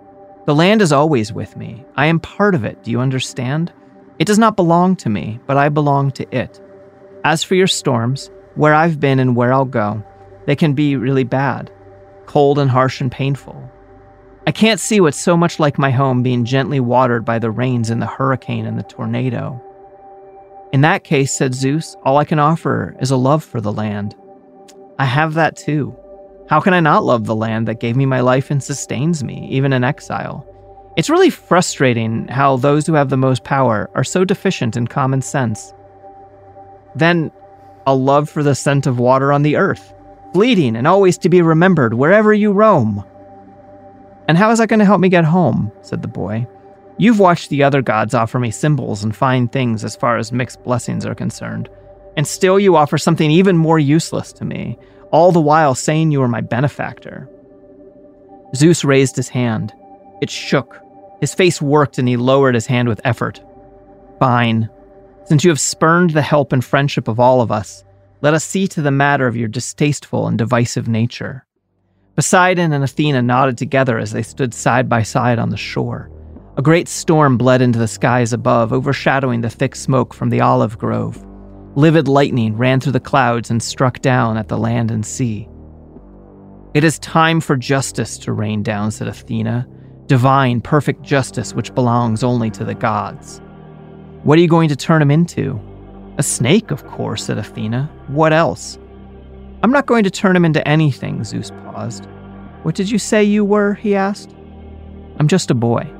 [0.46, 1.86] The land is always with me.
[1.96, 2.84] I am part of it.
[2.84, 3.72] Do you understand?
[4.20, 6.60] It does not belong to me, but I belong to it.
[7.24, 10.04] As for your storms, where I've been and where I'll go,
[10.46, 11.72] they can be really bad,
[12.26, 13.72] cold and harsh and painful.
[14.46, 17.89] I can't see what's so much like my home being gently watered by the rains
[17.89, 19.62] and the hurricane and the tornado.
[20.74, 24.16] In that case, said Zeus, all I can offer is a love for the land.
[24.98, 25.96] I have that too.
[26.48, 29.48] How can I not love the land that gave me my life and sustains me,
[29.50, 30.48] even in exile?
[30.98, 35.22] It's really frustrating how those who have the most power are so deficient in common
[35.22, 35.74] sense.
[36.96, 37.32] Then,
[37.88, 39.94] a love for the scent of water on the earth,
[40.34, 43.04] fleeting and always to be remembered wherever you roam.
[44.28, 45.72] And how is that going to help me get home?
[45.82, 46.48] said the boy.
[47.02, 50.64] You've watched the other gods offer me symbols and fine things as far as mixed
[50.64, 51.68] blessings are concerned.
[52.16, 54.78] And still you offer something even more useless to me,
[55.10, 57.28] all the while saying you are my benefactor.
[58.56, 59.74] Zeus raised his hand.
[60.22, 60.80] It shook.
[61.22, 63.42] His face worked and he lowered his hand with effort.
[64.20, 64.70] Fine.
[65.26, 67.84] Since you have spurned the help and friendship of all of us,
[68.22, 71.48] let us see to the matter of your distasteful and divisive nature.
[72.16, 76.12] Poseidon and Athena nodded together as they stood side by side on the shore.
[76.62, 80.78] A great storm bled into the skies above, overshadowing the thick smoke from the olive
[80.78, 81.26] grove.
[81.74, 85.50] Livid lightning ran through the clouds and struck down at the land and sea.
[86.76, 89.67] It is time for justice to rain down, said Athena.
[90.06, 93.41] Divine, perfect justice which belongs only to the gods.
[94.21, 95.60] What are you going to turn him into?
[96.19, 97.91] A snake, of course, said Athena.
[98.06, 98.78] What else?
[99.63, 102.06] I'm not going to turn him into anything, Zeus paused.
[102.62, 103.74] What did you say you were?
[103.74, 104.36] he asked.
[105.17, 105.91] I'm just a boy.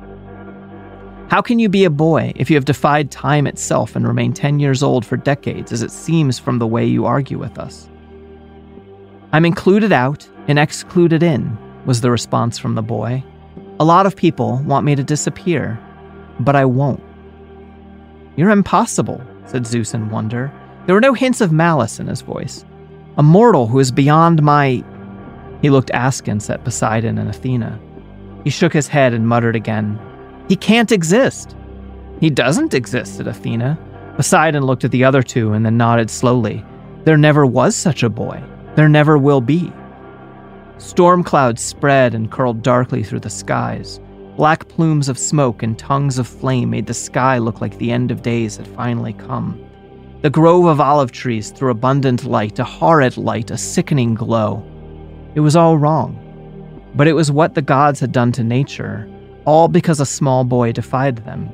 [1.32, 4.60] How can you be a boy if you have defied time itself and remained 10
[4.60, 7.88] years old for decades, as it seems from the way you argue with us?
[9.32, 13.24] I'm included out and excluded in, was the response from the boy.
[13.80, 15.80] A lot of people want me to disappear,
[16.38, 17.02] but I won't.
[18.36, 20.52] You're impossible, said Zeus in wonder.
[20.84, 22.62] There were no hints of malice in his voice.
[23.16, 24.84] A mortal who is beyond my.
[25.62, 27.80] He looked askance at Poseidon and Athena.
[28.44, 29.98] He shook his head and muttered again,
[30.52, 31.56] he can't exist.
[32.20, 33.78] He doesn't exist, said Athena.
[34.16, 36.62] Poseidon looked at the other two and then nodded slowly.
[37.04, 38.44] There never was such a boy.
[38.74, 39.72] There never will be.
[40.76, 43.98] Storm clouds spread and curled darkly through the skies.
[44.36, 48.10] Black plumes of smoke and tongues of flame made the sky look like the end
[48.10, 49.58] of days had finally come.
[50.20, 54.62] The grove of olive trees threw abundant light, a horrid light, a sickening glow.
[55.34, 56.18] It was all wrong.
[56.94, 59.08] But it was what the gods had done to nature,
[59.44, 61.50] all because a small boy defied them.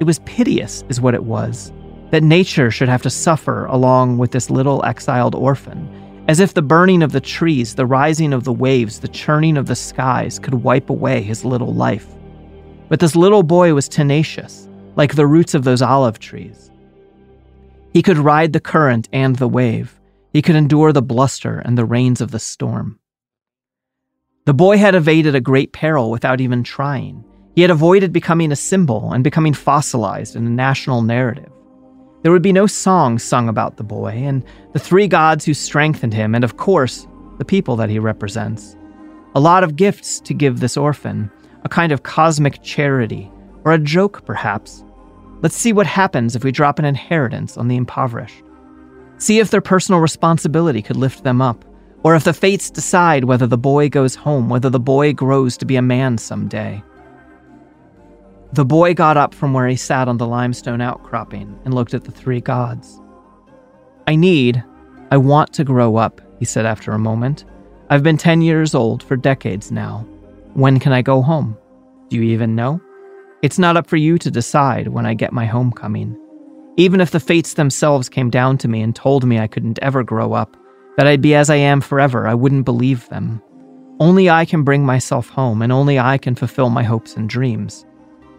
[0.00, 1.72] It was piteous, is what it was,
[2.10, 5.88] that nature should have to suffer along with this little exiled orphan,
[6.28, 9.66] as if the burning of the trees, the rising of the waves, the churning of
[9.66, 12.06] the skies could wipe away his little life.
[12.88, 16.70] But this little boy was tenacious, like the roots of those olive trees.
[17.92, 19.98] He could ride the current and the wave.
[20.32, 23.00] He could endure the bluster and the rains of the storm.
[24.46, 27.24] The boy had evaded a great peril without even trying.
[27.54, 31.50] He had avoided becoming a symbol and becoming fossilized in a national narrative.
[32.22, 36.14] There would be no songs sung about the boy and the three gods who strengthened
[36.14, 37.06] him, and of course,
[37.38, 38.76] the people that he represents.
[39.34, 41.30] A lot of gifts to give this orphan,
[41.64, 43.30] a kind of cosmic charity,
[43.64, 44.84] or a joke perhaps.
[45.42, 48.42] Let's see what happens if we drop an inheritance on the impoverished.
[49.16, 51.64] See if their personal responsibility could lift them up,
[52.02, 55.64] or if the fates decide whether the boy goes home, whether the boy grows to
[55.64, 56.82] be a man someday.
[58.52, 62.02] The boy got up from where he sat on the limestone outcropping and looked at
[62.02, 63.00] the three gods.
[64.08, 64.64] I need,
[65.12, 67.44] I want to grow up, he said after a moment.
[67.90, 70.04] I've been 10 years old for decades now.
[70.54, 71.56] When can I go home?
[72.08, 72.80] Do you even know?
[73.42, 76.18] It's not up for you to decide when I get my homecoming.
[76.76, 80.02] Even if the fates themselves came down to me and told me I couldn't ever
[80.02, 80.56] grow up,
[80.96, 83.40] that I'd be as I am forever, I wouldn't believe them.
[84.00, 87.86] Only I can bring myself home, and only I can fulfill my hopes and dreams.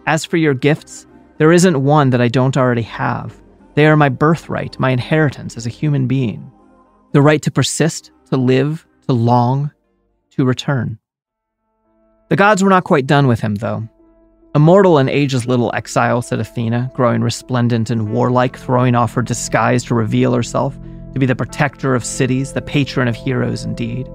[0.06, 1.06] As for your gifts,
[1.38, 3.40] there isn't one that I don't already have.
[3.74, 6.50] They are my birthright, my inheritance as a human being.
[7.12, 9.70] The right to persist, to live, to long,
[10.30, 10.98] to return.
[12.30, 13.88] The gods were not quite done with him, though.
[14.54, 19.84] Immortal and ageless little exile, said Athena, growing resplendent and warlike, throwing off her disguise
[19.84, 20.78] to reveal herself
[21.12, 24.08] to be the protector of cities, the patron of heroes indeed.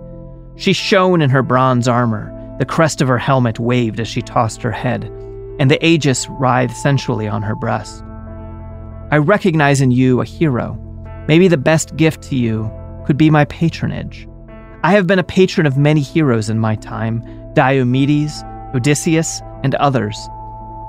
[0.55, 4.61] She shone in her bronze armor, the crest of her helmet waved as she tossed
[4.63, 5.11] her head,
[5.59, 8.03] and the aegis writhed sensually on her breast.
[9.11, 10.73] I recognize in you a hero.
[11.27, 12.71] Maybe the best gift to you
[13.05, 14.27] could be my patronage.
[14.83, 18.43] I have been a patron of many heroes in my time Diomedes,
[18.75, 20.17] Odysseus, and others.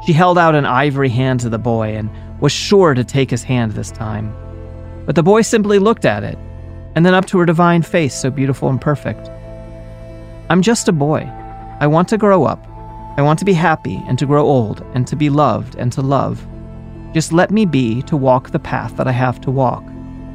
[0.07, 2.11] She held out an ivory hand to the boy and
[2.41, 4.35] was sure to take his hand this time.
[5.07, 6.39] But the boy simply looked at it,
[6.95, 9.31] and then up to her divine face, so beautiful and perfect.
[10.51, 11.21] I'm just a boy.
[11.81, 12.65] I want to grow up.
[13.19, 16.03] I want to be happy and to grow old and to be loved and to
[16.03, 16.47] love.
[17.13, 19.83] Just let me be to walk the path that I have to walk.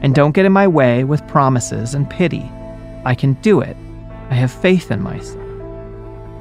[0.01, 2.51] And don't get in my way with promises and pity.
[3.05, 3.77] I can do it.
[4.29, 5.39] I have faith in myself.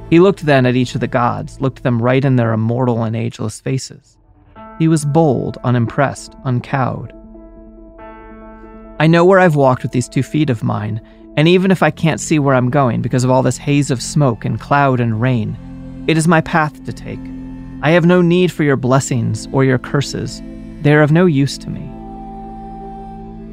[0.09, 3.15] He looked then at each of the gods, looked them right in their immortal and
[3.15, 4.17] ageless faces.
[4.79, 7.13] He was bold, unimpressed, uncowed.
[8.99, 10.99] I know where I've walked with these two feet of mine,
[11.37, 14.01] and even if I can't see where I'm going because of all this haze of
[14.01, 15.57] smoke and cloud and rain,
[16.07, 17.19] it is my path to take.
[17.81, 20.41] I have no need for your blessings or your curses.
[20.81, 21.89] They are of no use to me.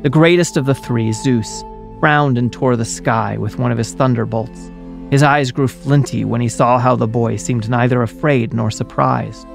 [0.03, 1.63] The greatest of the three, Zeus,
[2.01, 4.71] frowned and tore the sky with one of his thunderbolts.
[5.11, 9.47] His eyes grew flinty when he saw how the boy seemed neither afraid nor surprised.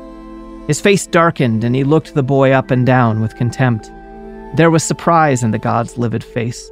[0.67, 3.91] His face darkened and he looked the boy up and down with contempt.
[4.55, 6.71] There was surprise in the god's livid face.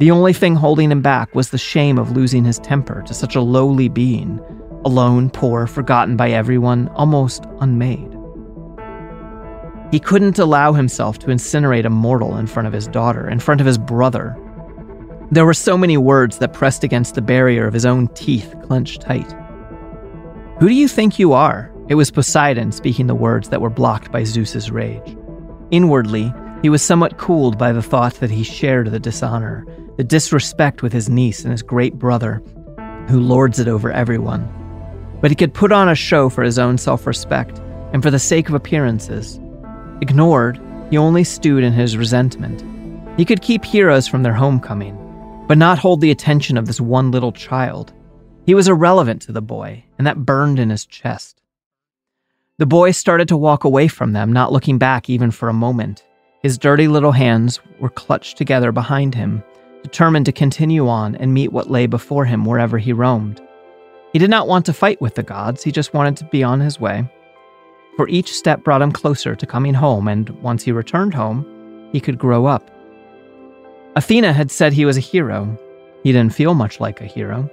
[0.00, 3.34] The only thing holding him back was the shame of losing his temper to such
[3.34, 4.40] a lowly being,
[4.84, 8.18] alone, poor, forgotten by everyone, almost unmade.
[9.90, 13.60] He couldn't allow himself to incinerate a mortal in front of his daughter, in front
[13.60, 14.36] of his brother.
[15.30, 19.00] There were so many words that pressed against the barrier of his own teeth clenched
[19.00, 19.34] tight.
[20.60, 21.72] Who do you think you are?
[21.88, 25.16] It was Poseidon speaking the words that were blocked by Zeus's rage.
[25.70, 29.66] Inwardly, he was somewhat cooled by the thought that he shared the dishonor,
[29.96, 32.42] the disrespect with his niece and his great brother,
[33.08, 34.52] who lords it over everyone
[35.20, 37.58] but he could put on a show for his own self respect
[37.92, 39.40] and for the sake of appearances.
[40.00, 40.60] Ignored,
[40.90, 42.64] he only stewed in his resentment.
[43.18, 44.96] He could keep heroes from their homecoming,
[45.48, 47.92] but not hold the attention of this one little child.
[48.46, 51.42] He was irrelevant to the boy, and that burned in his chest.
[52.58, 56.04] The boy started to walk away from them, not looking back even for a moment.
[56.42, 59.42] His dirty little hands were clutched together behind him,
[59.82, 63.40] determined to continue on and meet what lay before him wherever he roamed.
[64.12, 66.60] He did not want to fight with the gods, he just wanted to be on
[66.60, 67.08] his way.
[67.96, 71.44] For each step brought him closer to coming home, and once he returned home,
[71.92, 72.70] he could grow up.
[73.96, 75.58] Athena had said he was a hero.
[76.04, 77.50] He didn't feel much like a hero.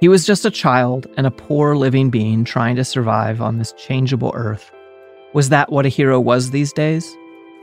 [0.00, 3.72] He was just a child and a poor living being trying to survive on this
[3.72, 4.70] changeable earth.
[5.34, 7.16] Was that what a hero was these days?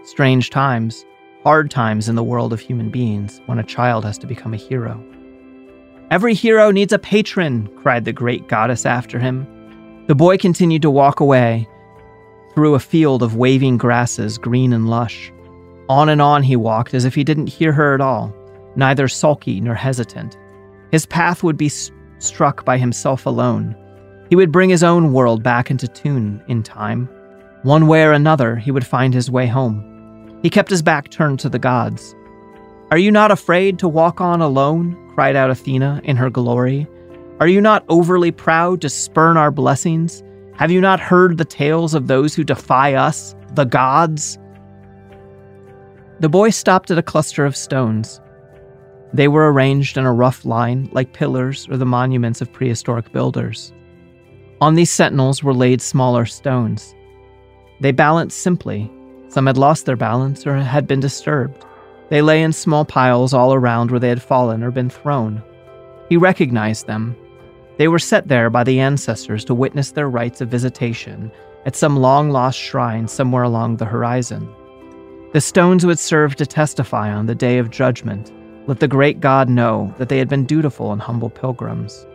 [0.03, 1.05] Strange times,
[1.43, 4.57] hard times in the world of human beings when a child has to become a
[4.57, 5.01] hero.
[6.15, 9.45] Every hero needs a patron, cried the great goddess after him.
[10.07, 11.67] The boy continued to walk away
[12.53, 15.33] through a field of waving grasses, green and lush.
[15.89, 18.33] On and on he walked as if he didn't hear her at all,
[18.77, 20.37] neither sulky nor hesitant.
[20.89, 23.75] His path would be s- struck by himself alone.
[24.29, 27.09] He would bring his own world back into tune in time.
[27.63, 30.39] One way or another, he would find his way home.
[30.43, 32.15] He kept his back turned to the gods.
[32.89, 35.01] Are you not afraid to walk on alone?
[35.15, 36.85] Cried out Athena in her glory.
[37.39, 40.21] Are you not overly proud to spurn our blessings?
[40.57, 44.37] Have you not heard the tales of those who defy us, the gods?
[46.19, 48.19] The boy stopped at a cluster of stones.
[49.13, 53.71] They were arranged in a rough line, like pillars or the monuments of prehistoric builders.
[54.59, 56.93] On these sentinels were laid smaller stones.
[57.79, 58.91] They balanced simply.
[59.29, 61.65] Some had lost their balance or had been disturbed.
[62.09, 65.41] They lay in small piles all around where they had fallen or been thrown.
[66.09, 67.15] He recognized them.
[67.77, 71.31] They were set there by the ancestors to witness their rites of visitation
[71.65, 74.47] at some long lost shrine somewhere along the horizon.
[75.33, 78.31] The stones would serve to testify on the day of judgment,
[78.67, 82.05] let the great God know that they had been dutiful and humble pilgrims.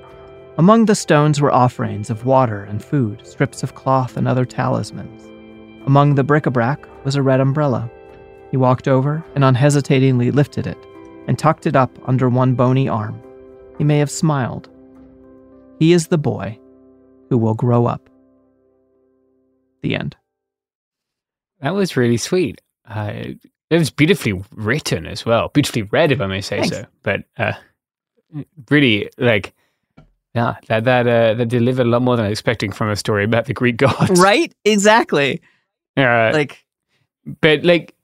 [0.57, 5.23] Among the stones were offerings of water and food, strips of cloth, and other talismans.
[5.87, 7.91] Among the bric a brac was a red umbrella.
[8.51, 10.79] He walked over and unhesitatingly lifted it
[11.27, 13.21] and tucked it up under one bony arm.
[13.79, 14.69] He may have smiled.
[15.79, 16.59] He is the boy
[17.29, 18.09] who will grow up.
[19.83, 20.17] The end.
[21.61, 22.61] That was really sweet.
[22.89, 23.13] Uh,
[23.71, 26.77] it was beautifully written as well, beautifully read, if I may say Thanks.
[26.77, 26.87] so.
[27.03, 27.53] But uh,
[28.69, 29.55] really, like,
[30.35, 32.97] yeah, that that uh, that delivered a lot more than I was expecting from a
[32.97, 34.53] story about the Greek gods, Right?
[34.65, 35.41] Exactly.
[35.97, 36.65] Uh, Like,
[37.41, 37.95] but like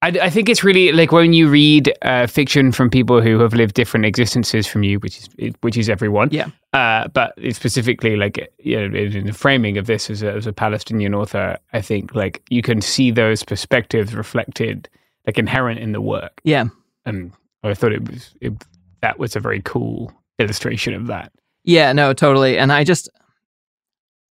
[0.00, 3.52] I, I think it's really like when you read uh, fiction from people who have
[3.52, 6.28] lived different existences from you, which is which is everyone.
[6.30, 6.50] Yeah.
[6.72, 10.52] Uh, but specifically like you know, in the framing of this as a, as a
[10.52, 14.88] Palestinian author, I think like you can see those perspectives reflected,
[15.26, 16.40] like inherent in the work.
[16.44, 16.66] yeah.
[17.04, 17.32] And
[17.64, 18.52] I thought it was it,
[19.00, 21.32] that was a very cool illustration of that.
[21.64, 22.58] Yeah, no, totally.
[22.58, 23.08] And I just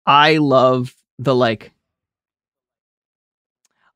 [0.07, 1.73] I love the like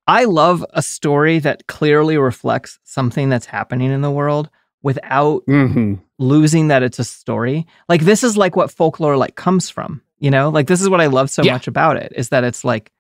[0.09, 4.49] I love a story that clearly reflects something that's happening in the world
[4.83, 5.95] without Mm-hmm.
[6.19, 7.67] losing that it's a story.
[7.89, 10.49] Like this is like what folklore like comes from, you know?
[10.49, 11.53] Like this is what I love so Yeah.
[11.53, 12.91] much about it is that it's like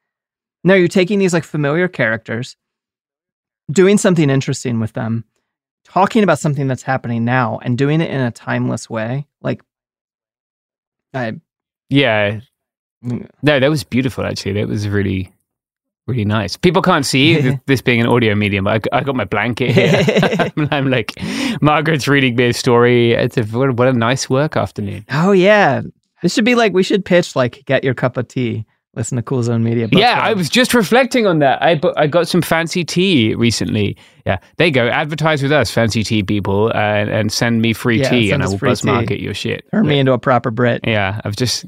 [0.64, 2.56] no, you're taking these like familiar characters,
[3.70, 5.24] doing something interesting with them,
[5.84, 9.26] talking about something that's happening now and doing it in a timeless way.
[9.40, 9.62] Like
[11.14, 11.34] I
[11.88, 12.40] Yeah.
[13.04, 13.28] Mm.
[13.42, 14.24] No, that was beautiful.
[14.26, 15.32] Actually, that was really,
[16.08, 16.56] really nice.
[16.56, 20.50] People can't see this being an audio medium, but I, I got my blanket here.
[20.72, 21.12] I'm, like,
[21.60, 23.12] Margaret's reading me a story.
[23.12, 25.04] It's a what, a- nice work afternoon.
[25.10, 25.82] Oh yeah.
[26.22, 28.64] This should be like we should pitch like get your cup of tea.
[28.94, 29.86] Listen to Cool Zone Media.
[29.92, 30.24] Yeah, Club.
[30.24, 31.62] I was just reflecting on that.
[31.62, 33.96] I I got some fancy tea recently.
[34.26, 34.88] Yeah, there you go.
[34.88, 38.48] Advertise with us, fancy tea people, uh, and send me free Yeah, tea, and I
[38.48, 38.86] will buzz tea.
[38.88, 39.64] market your shit.
[39.70, 40.80] turn me into a proper Brit.
[40.84, 41.66] Yeah, I've just.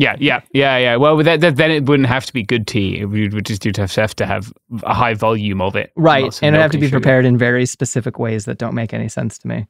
[0.00, 0.96] Yeah, yeah, yeah, yeah.
[0.96, 3.04] Well, that, that, then it wouldn't have to be good tea.
[3.04, 3.64] We would just
[3.96, 4.50] have, to have
[4.82, 5.92] a high volume of it.
[5.94, 6.24] Right.
[6.26, 7.00] Of And it'd have to be sugar.
[7.00, 9.66] prepared in very specific ways that don't make any sense to me.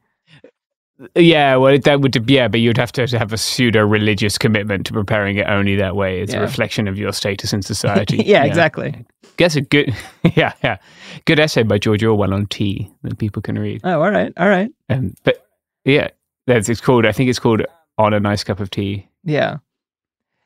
[1.15, 4.93] Yeah, well, that would yeah, but you'd have to have a pseudo religious commitment to
[4.93, 6.21] preparing it only that way.
[6.21, 6.39] It's Yeah.
[6.39, 8.17] a reflection of your status in society.
[8.25, 9.03] yeah, exactly.
[9.37, 9.95] Guess a good,
[10.35, 10.77] yeah, yeah,
[11.25, 13.81] good essay by George Orwell on tea that people can read.
[13.83, 14.31] Oh, all right.
[14.37, 14.69] All right.
[14.89, 15.47] And but
[15.85, 16.09] yeah,
[16.45, 17.05] that's it's called.
[17.07, 17.63] I think it's called
[17.97, 19.09] on a nice cup of tea.
[19.23, 19.57] Yeah.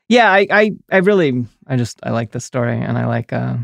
[0.08, 3.32] Yeah, I, I, I really, I just, I like this story, and I like.
[3.32, 3.56] Uh,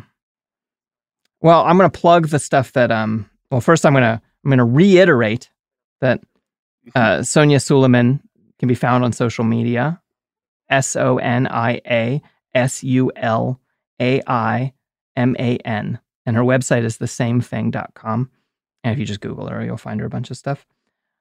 [1.40, 2.90] well, I'm gonna plug the stuff that.
[2.90, 3.28] Um.
[3.50, 5.50] Well, first, I'm gonna, I'm gonna reiterate
[6.00, 6.22] that
[6.94, 8.20] uh, Sonia Sulaiman
[8.58, 10.00] can be found on social media.
[10.68, 12.22] S O N I A
[12.54, 13.60] S U L
[14.00, 14.72] A I
[15.16, 18.30] M A N, and her website is the same thing.com.
[18.82, 20.66] And if you just Google her, you'll find her a bunch of stuff.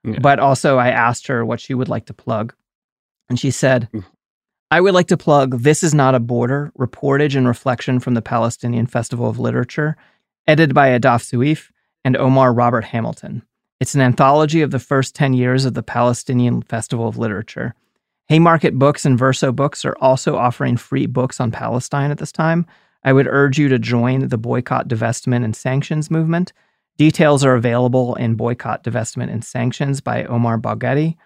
[0.03, 0.19] Yeah.
[0.19, 2.55] But also, I asked her what she would like to plug,
[3.29, 3.89] and she said,
[4.73, 8.21] I would like to plug This Is Not a Border Reportage and Reflection from the
[8.21, 9.97] Palestinian Festival of Literature,
[10.47, 11.71] edited by Ahdaf Soueif
[12.05, 13.43] and Omar Robert Hamilton.
[13.81, 17.75] It's an anthology of the first 10 years of the Palestinian Festival of Literature.
[18.29, 22.65] Haymarket Books and Verso Books are also offering free books on Palestine at this time.
[23.03, 26.53] I would urge you to join the Boycott, Divestment, and Sanctions movement.
[26.97, 31.17] Details are available in Boycott, Divestment, and Sanctions by Omar Barghouti.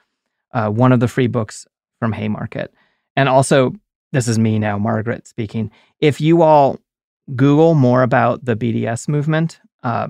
[0.51, 1.67] uh, one of the free books
[1.99, 2.73] from Haymarket.
[3.15, 3.73] And also,
[4.11, 5.71] this is me now, Margaret speaking.
[5.99, 6.79] If you all
[7.35, 10.07] Google more about the BDS movement, uh,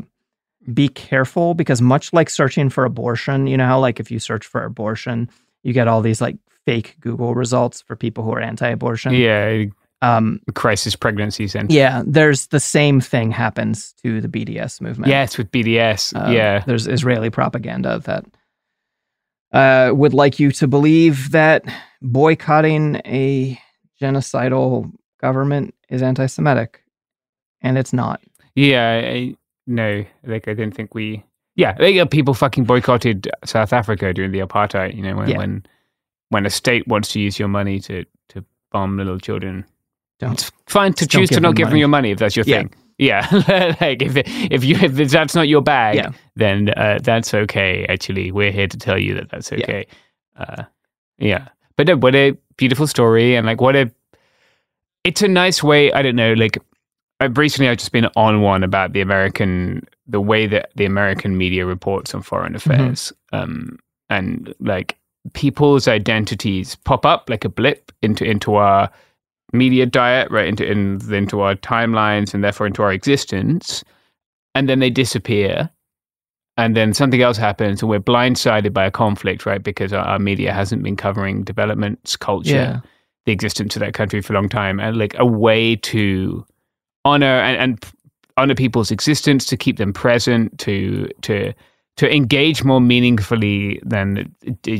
[0.73, 4.45] be careful because much like searching for abortion, you know how like if you search
[4.45, 5.29] for abortion,
[5.63, 9.13] you get all these like fake Google results for people who are anti-abortion.
[9.13, 9.65] Yeah.
[10.01, 11.73] Um, crisis pregnancy center.
[11.73, 15.09] Yeah, there's the same thing happens to the BDS movement.
[15.09, 16.13] Yes, with BDS.
[16.13, 16.63] Uh, yeah.
[16.67, 18.25] There's Israeli propaganda that
[19.55, 21.63] uh, would like you to believe that
[22.01, 23.59] boycotting a
[24.01, 24.91] genocidal
[25.21, 26.83] government is anti-Semitic,
[27.61, 28.21] and it's not.
[28.55, 29.35] Yeah, I,
[29.67, 31.23] no, like I didn't think we.
[31.55, 34.95] Yeah, like, uh, people fucking boycotted South Africa during the apartheid.
[34.95, 35.37] You know, when Yeah.
[35.37, 35.65] when
[36.29, 39.65] when a state wants to use your money to to bomb little children,
[40.19, 40.33] Don't.
[40.33, 42.35] it's fine to don't choose to give not them give them your money if that's
[42.35, 42.57] your Yeah.
[42.63, 42.73] thing.
[42.97, 43.27] Yeah,
[43.81, 46.11] like if it, if you if that's not your bag, Yeah.
[46.35, 47.85] then uh, that's okay.
[47.89, 49.57] Actually, we're here to tell you that that's Yeah.
[49.63, 49.87] okay.
[50.37, 50.63] Uh,
[51.17, 53.91] yeah, but no, what a beautiful story, and like what a
[55.03, 55.91] it's a nice way.
[55.91, 56.57] I don't know, like
[57.21, 61.37] uh, recently I've just been on one about the American, the way that the American
[61.37, 63.77] media reports on foreign affairs, um,
[64.09, 64.97] and like
[65.33, 68.89] people's identities pop up like a blip into into our
[69.55, 73.83] media diet, right into in, into our timelines, and therefore into our existence,
[74.53, 75.69] and then they disappear.
[76.57, 79.61] And then something else happens, and we're blindsided by a conflict, right?
[79.61, 82.79] Because our, our media hasn't been covering developments, culture, Yeah.
[83.25, 86.45] the existence of that country for a long time, and like a way to
[87.03, 87.85] honor and, and
[88.37, 91.53] honor people's existence, to keep them present, to to
[91.97, 94.33] to engage more meaningfully than
[94.67, 94.75] uh,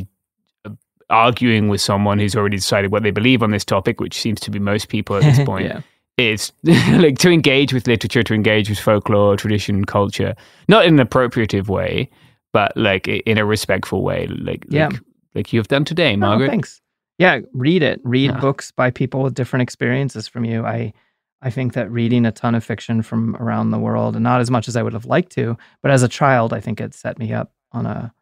[1.09, 4.51] arguing with someone who's already decided what they believe on this topic, which seems to
[4.51, 5.65] be most people at this point.
[5.65, 5.81] Yeah.
[6.17, 10.33] Is like to engage with literature, to engage with folklore, tradition, culture,
[10.69, 12.09] not in an appropriative way,
[12.53, 14.87] but like in a respectful way, like Yeah.
[14.87, 14.99] like,
[15.35, 16.49] like you've done today, Oh, Margaret.
[16.49, 16.81] thanks.
[17.17, 17.99] Yeah, read it.
[18.03, 18.39] Read Yeah.
[18.39, 20.65] books by people with different experiences from you.
[20.65, 20.93] I
[21.41, 24.49] I think that reading a ton of fiction from around the world, and not as
[24.49, 27.19] much as I would have liked to, but as a child, I think it set
[27.19, 28.13] me up on a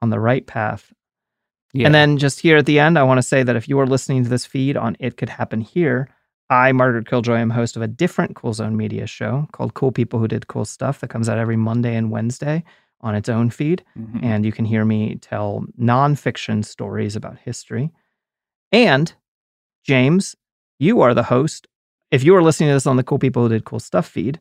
[0.00, 0.92] on the right path.
[1.74, 1.86] Yeah.
[1.86, 3.86] And then just here at the end, I want to say that if you are
[3.86, 6.08] listening to this feed on It Could Happen Here,
[6.48, 10.20] I, Margaret Killjoy, am host of a different Cool Zone Media show called Cool People
[10.20, 12.62] Who Did Cool Stuff that comes out every Monday and Wednesday
[13.00, 13.82] on its own feed.
[13.98, 14.22] Mhm.
[14.22, 17.90] And you can hear me tell nonfiction stories about history.
[18.70, 19.12] And
[19.84, 20.36] James,
[20.78, 21.66] you are the host.
[22.10, 24.38] If you are listening to this on the Cool People Who Did Cool Stuff feed,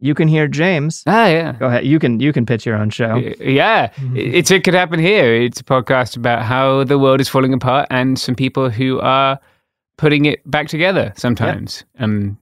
[0.00, 1.02] you can hear James.
[1.06, 1.52] Ah, yeah.
[1.52, 1.84] Go ahead.
[1.86, 3.16] You can you can pitch your own show.
[3.40, 5.34] Yeah, it's it could happen here.
[5.34, 9.38] It's a podcast about how the world is falling apart and some people who are
[9.96, 11.84] putting it back together sometimes.
[11.98, 12.38] Um,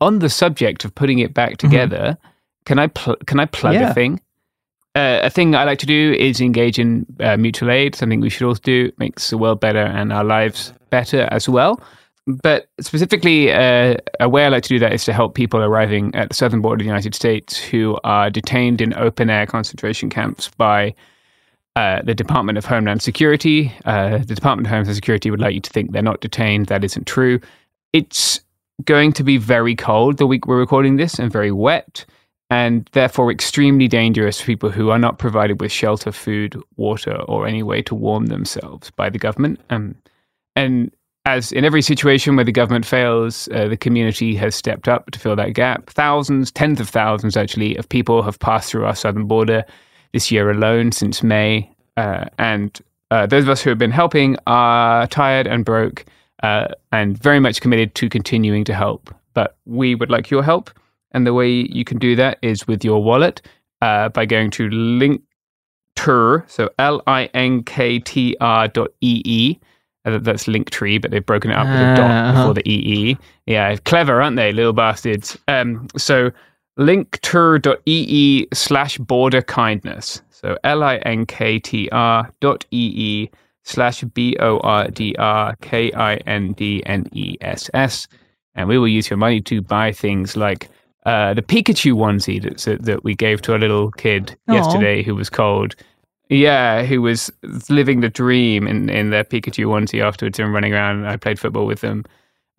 [0.00, 2.16] on the subject of putting it back together,
[2.64, 3.90] can I pl- can I plug Yeah.
[3.90, 4.20] a thing?
[4.94, 7.94] Uh, a thing I like to do is engage in uh, mutual aid.
[7.94, 8.90] Something we should all do.
[8.98, 11.80] Makes the world better and our lives better as well.
[12.28, 16.14] But specifically, uh, a way I like to do that is to help people arriving
[16.14, 20.10] at the southern border of the United States who are detained in open air concentration
[20.10, 20.94] camps by
[21.74, 23.72] uh, the Department of Homeland Security.
[23.86, 26.66] Uh, the Department of Homeland Security would like you to think they're not detained.
[26.66, 27.40] That isn't true.
[27.94, 28.42] It's
[28.84, 32.04] going to be very cold the week we're recording this and very wet,
[32.50, 37.46] and therefore extremely dangerous for people who are not provided with shelter, food, water, or
[37.46, 39.60] any way to warm themselves by the government.
[39.70, 39.94] Um,
[40.54, 40.90] and
[41.28, 45.18] as in every situation where the government fails, uh, the community has stepped up to
[45.18, 45.90] fill that gap.
[45.90, 49.62] Thousands, tens of thousands actually, of people have passed through our southern border
[50.14, 51.70] this year alone since May.
[51.98, 56.06] Uh, and uh, those of us who have been helping are tired and broke
[56.42, 59.14] uh, and very much committed to continuing to help.
[59.34, 60.70] But we would like your help.
[61.12, 63.42] And the way you can do that is with your wallet
[63.82, 69.58] uh, by going to Linkter, so L I N K T R dot E E.
[70.14, 72.32] Uh, That's Linktree, but they've broken it up with a dot Uh-huh.
[72.42, 73.16] before the EE.
[73.46, 75.36] Yeah, clever, aren't they, little bastards?
[75.48, 76.30] Um, so
[76.78, 80.22] linkter.ee slash border kindness.
[80.30, 83.28] So L I N K T R dot EE
[83.64, 88.06] slash B O R D R K I N D N E S S.
[88.54, 90.68] And we will use your money to buy things like
[91.06, 94.54] uh, the Pikachu onesie that, that we gave to a little kid Aw.
[94.54, 95.74] yesterday who was cold.
[96.28, 97.32] Yeah, who was
[97.70, 101.06] living the dream in, in their Pikachu onesie afterwards and running around.
[101.06, 102.04] I played football with them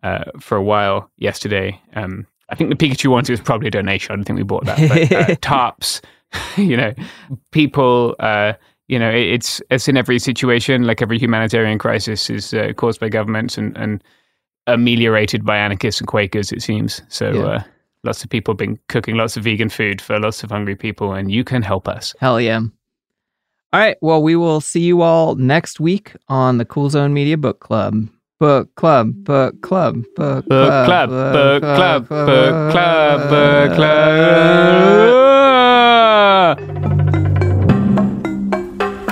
[0.02, 1.80] uh, for a while yesterday.
[1.94, 4.12] Um, I think the Pikachu onesie was probably a donation.
[4.12, 4.90] I don't think we bought that.
[4.90, 6.02] But uh, tarps,
[6.58, 6.94] you know,
[7.52, 8.54] people, uh,
[8.88, 10.84] you know, it, it's it's in every situation.
[10.84, 14.04] Like every humanitarian crisis is uh, caused by governments and, and
[14.66, 16.52] ameliorated by anarchists and Quakers.
[16.52, 17.32] It seems so.
[17.32, 17.42] Yeah.
[17.44, 17.64] Uh,
[18.04, 21.14] lots of people have been cooking lots of vegan food for lots of hungry people,
[21.14, 22.16] and you can help us.
[22.20, 22.62] Hell yeah.
[23.72, 23.98] All right.
[24.02, 28.10] Well, we will see you all next week on the Cool Zone Media Book Club.
[28.40, 35.10] Book club, book club, book, Book club, book club, book club, book club.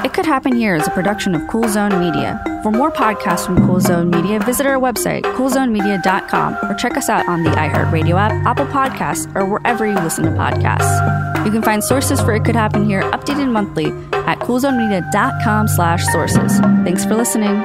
[0.05, 2.41] It Could Happen Here is a production of Cool Zone Media.
[2.63, 7.27] For more podcasts from Cool Zone Media, visit our website, coolzonemedia.com, or check us out
[7.27, 11.26] on the iHeartRadio app, Apple Podcasts, or wherever you listen to podcasts.
[11.47, 16.59] You can find sources for It Could Happen Here updated monthly at coolzonemedia.com slash sources.
[16.83, 17.61] Thanks for listening.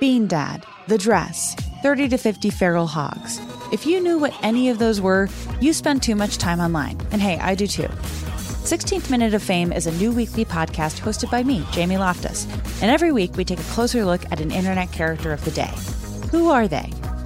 [0.00, 3.38] Bean Dad, The Dress, 30 to 50 Feral Hogs.
[3.70, 5.28] If you knew what any of those were,
[5.60, 6.98] you spend too much time online.
[7.10, 7.88] And hey, I do too.
[8.62, 12.46] 16th Minute of Fame is a new weekly podcast hosted by me, Jamie Loftus.
[12.80, 15.74] And every week we take a closer look at an internet character of the day.
[16.30, 16.90] Who are they?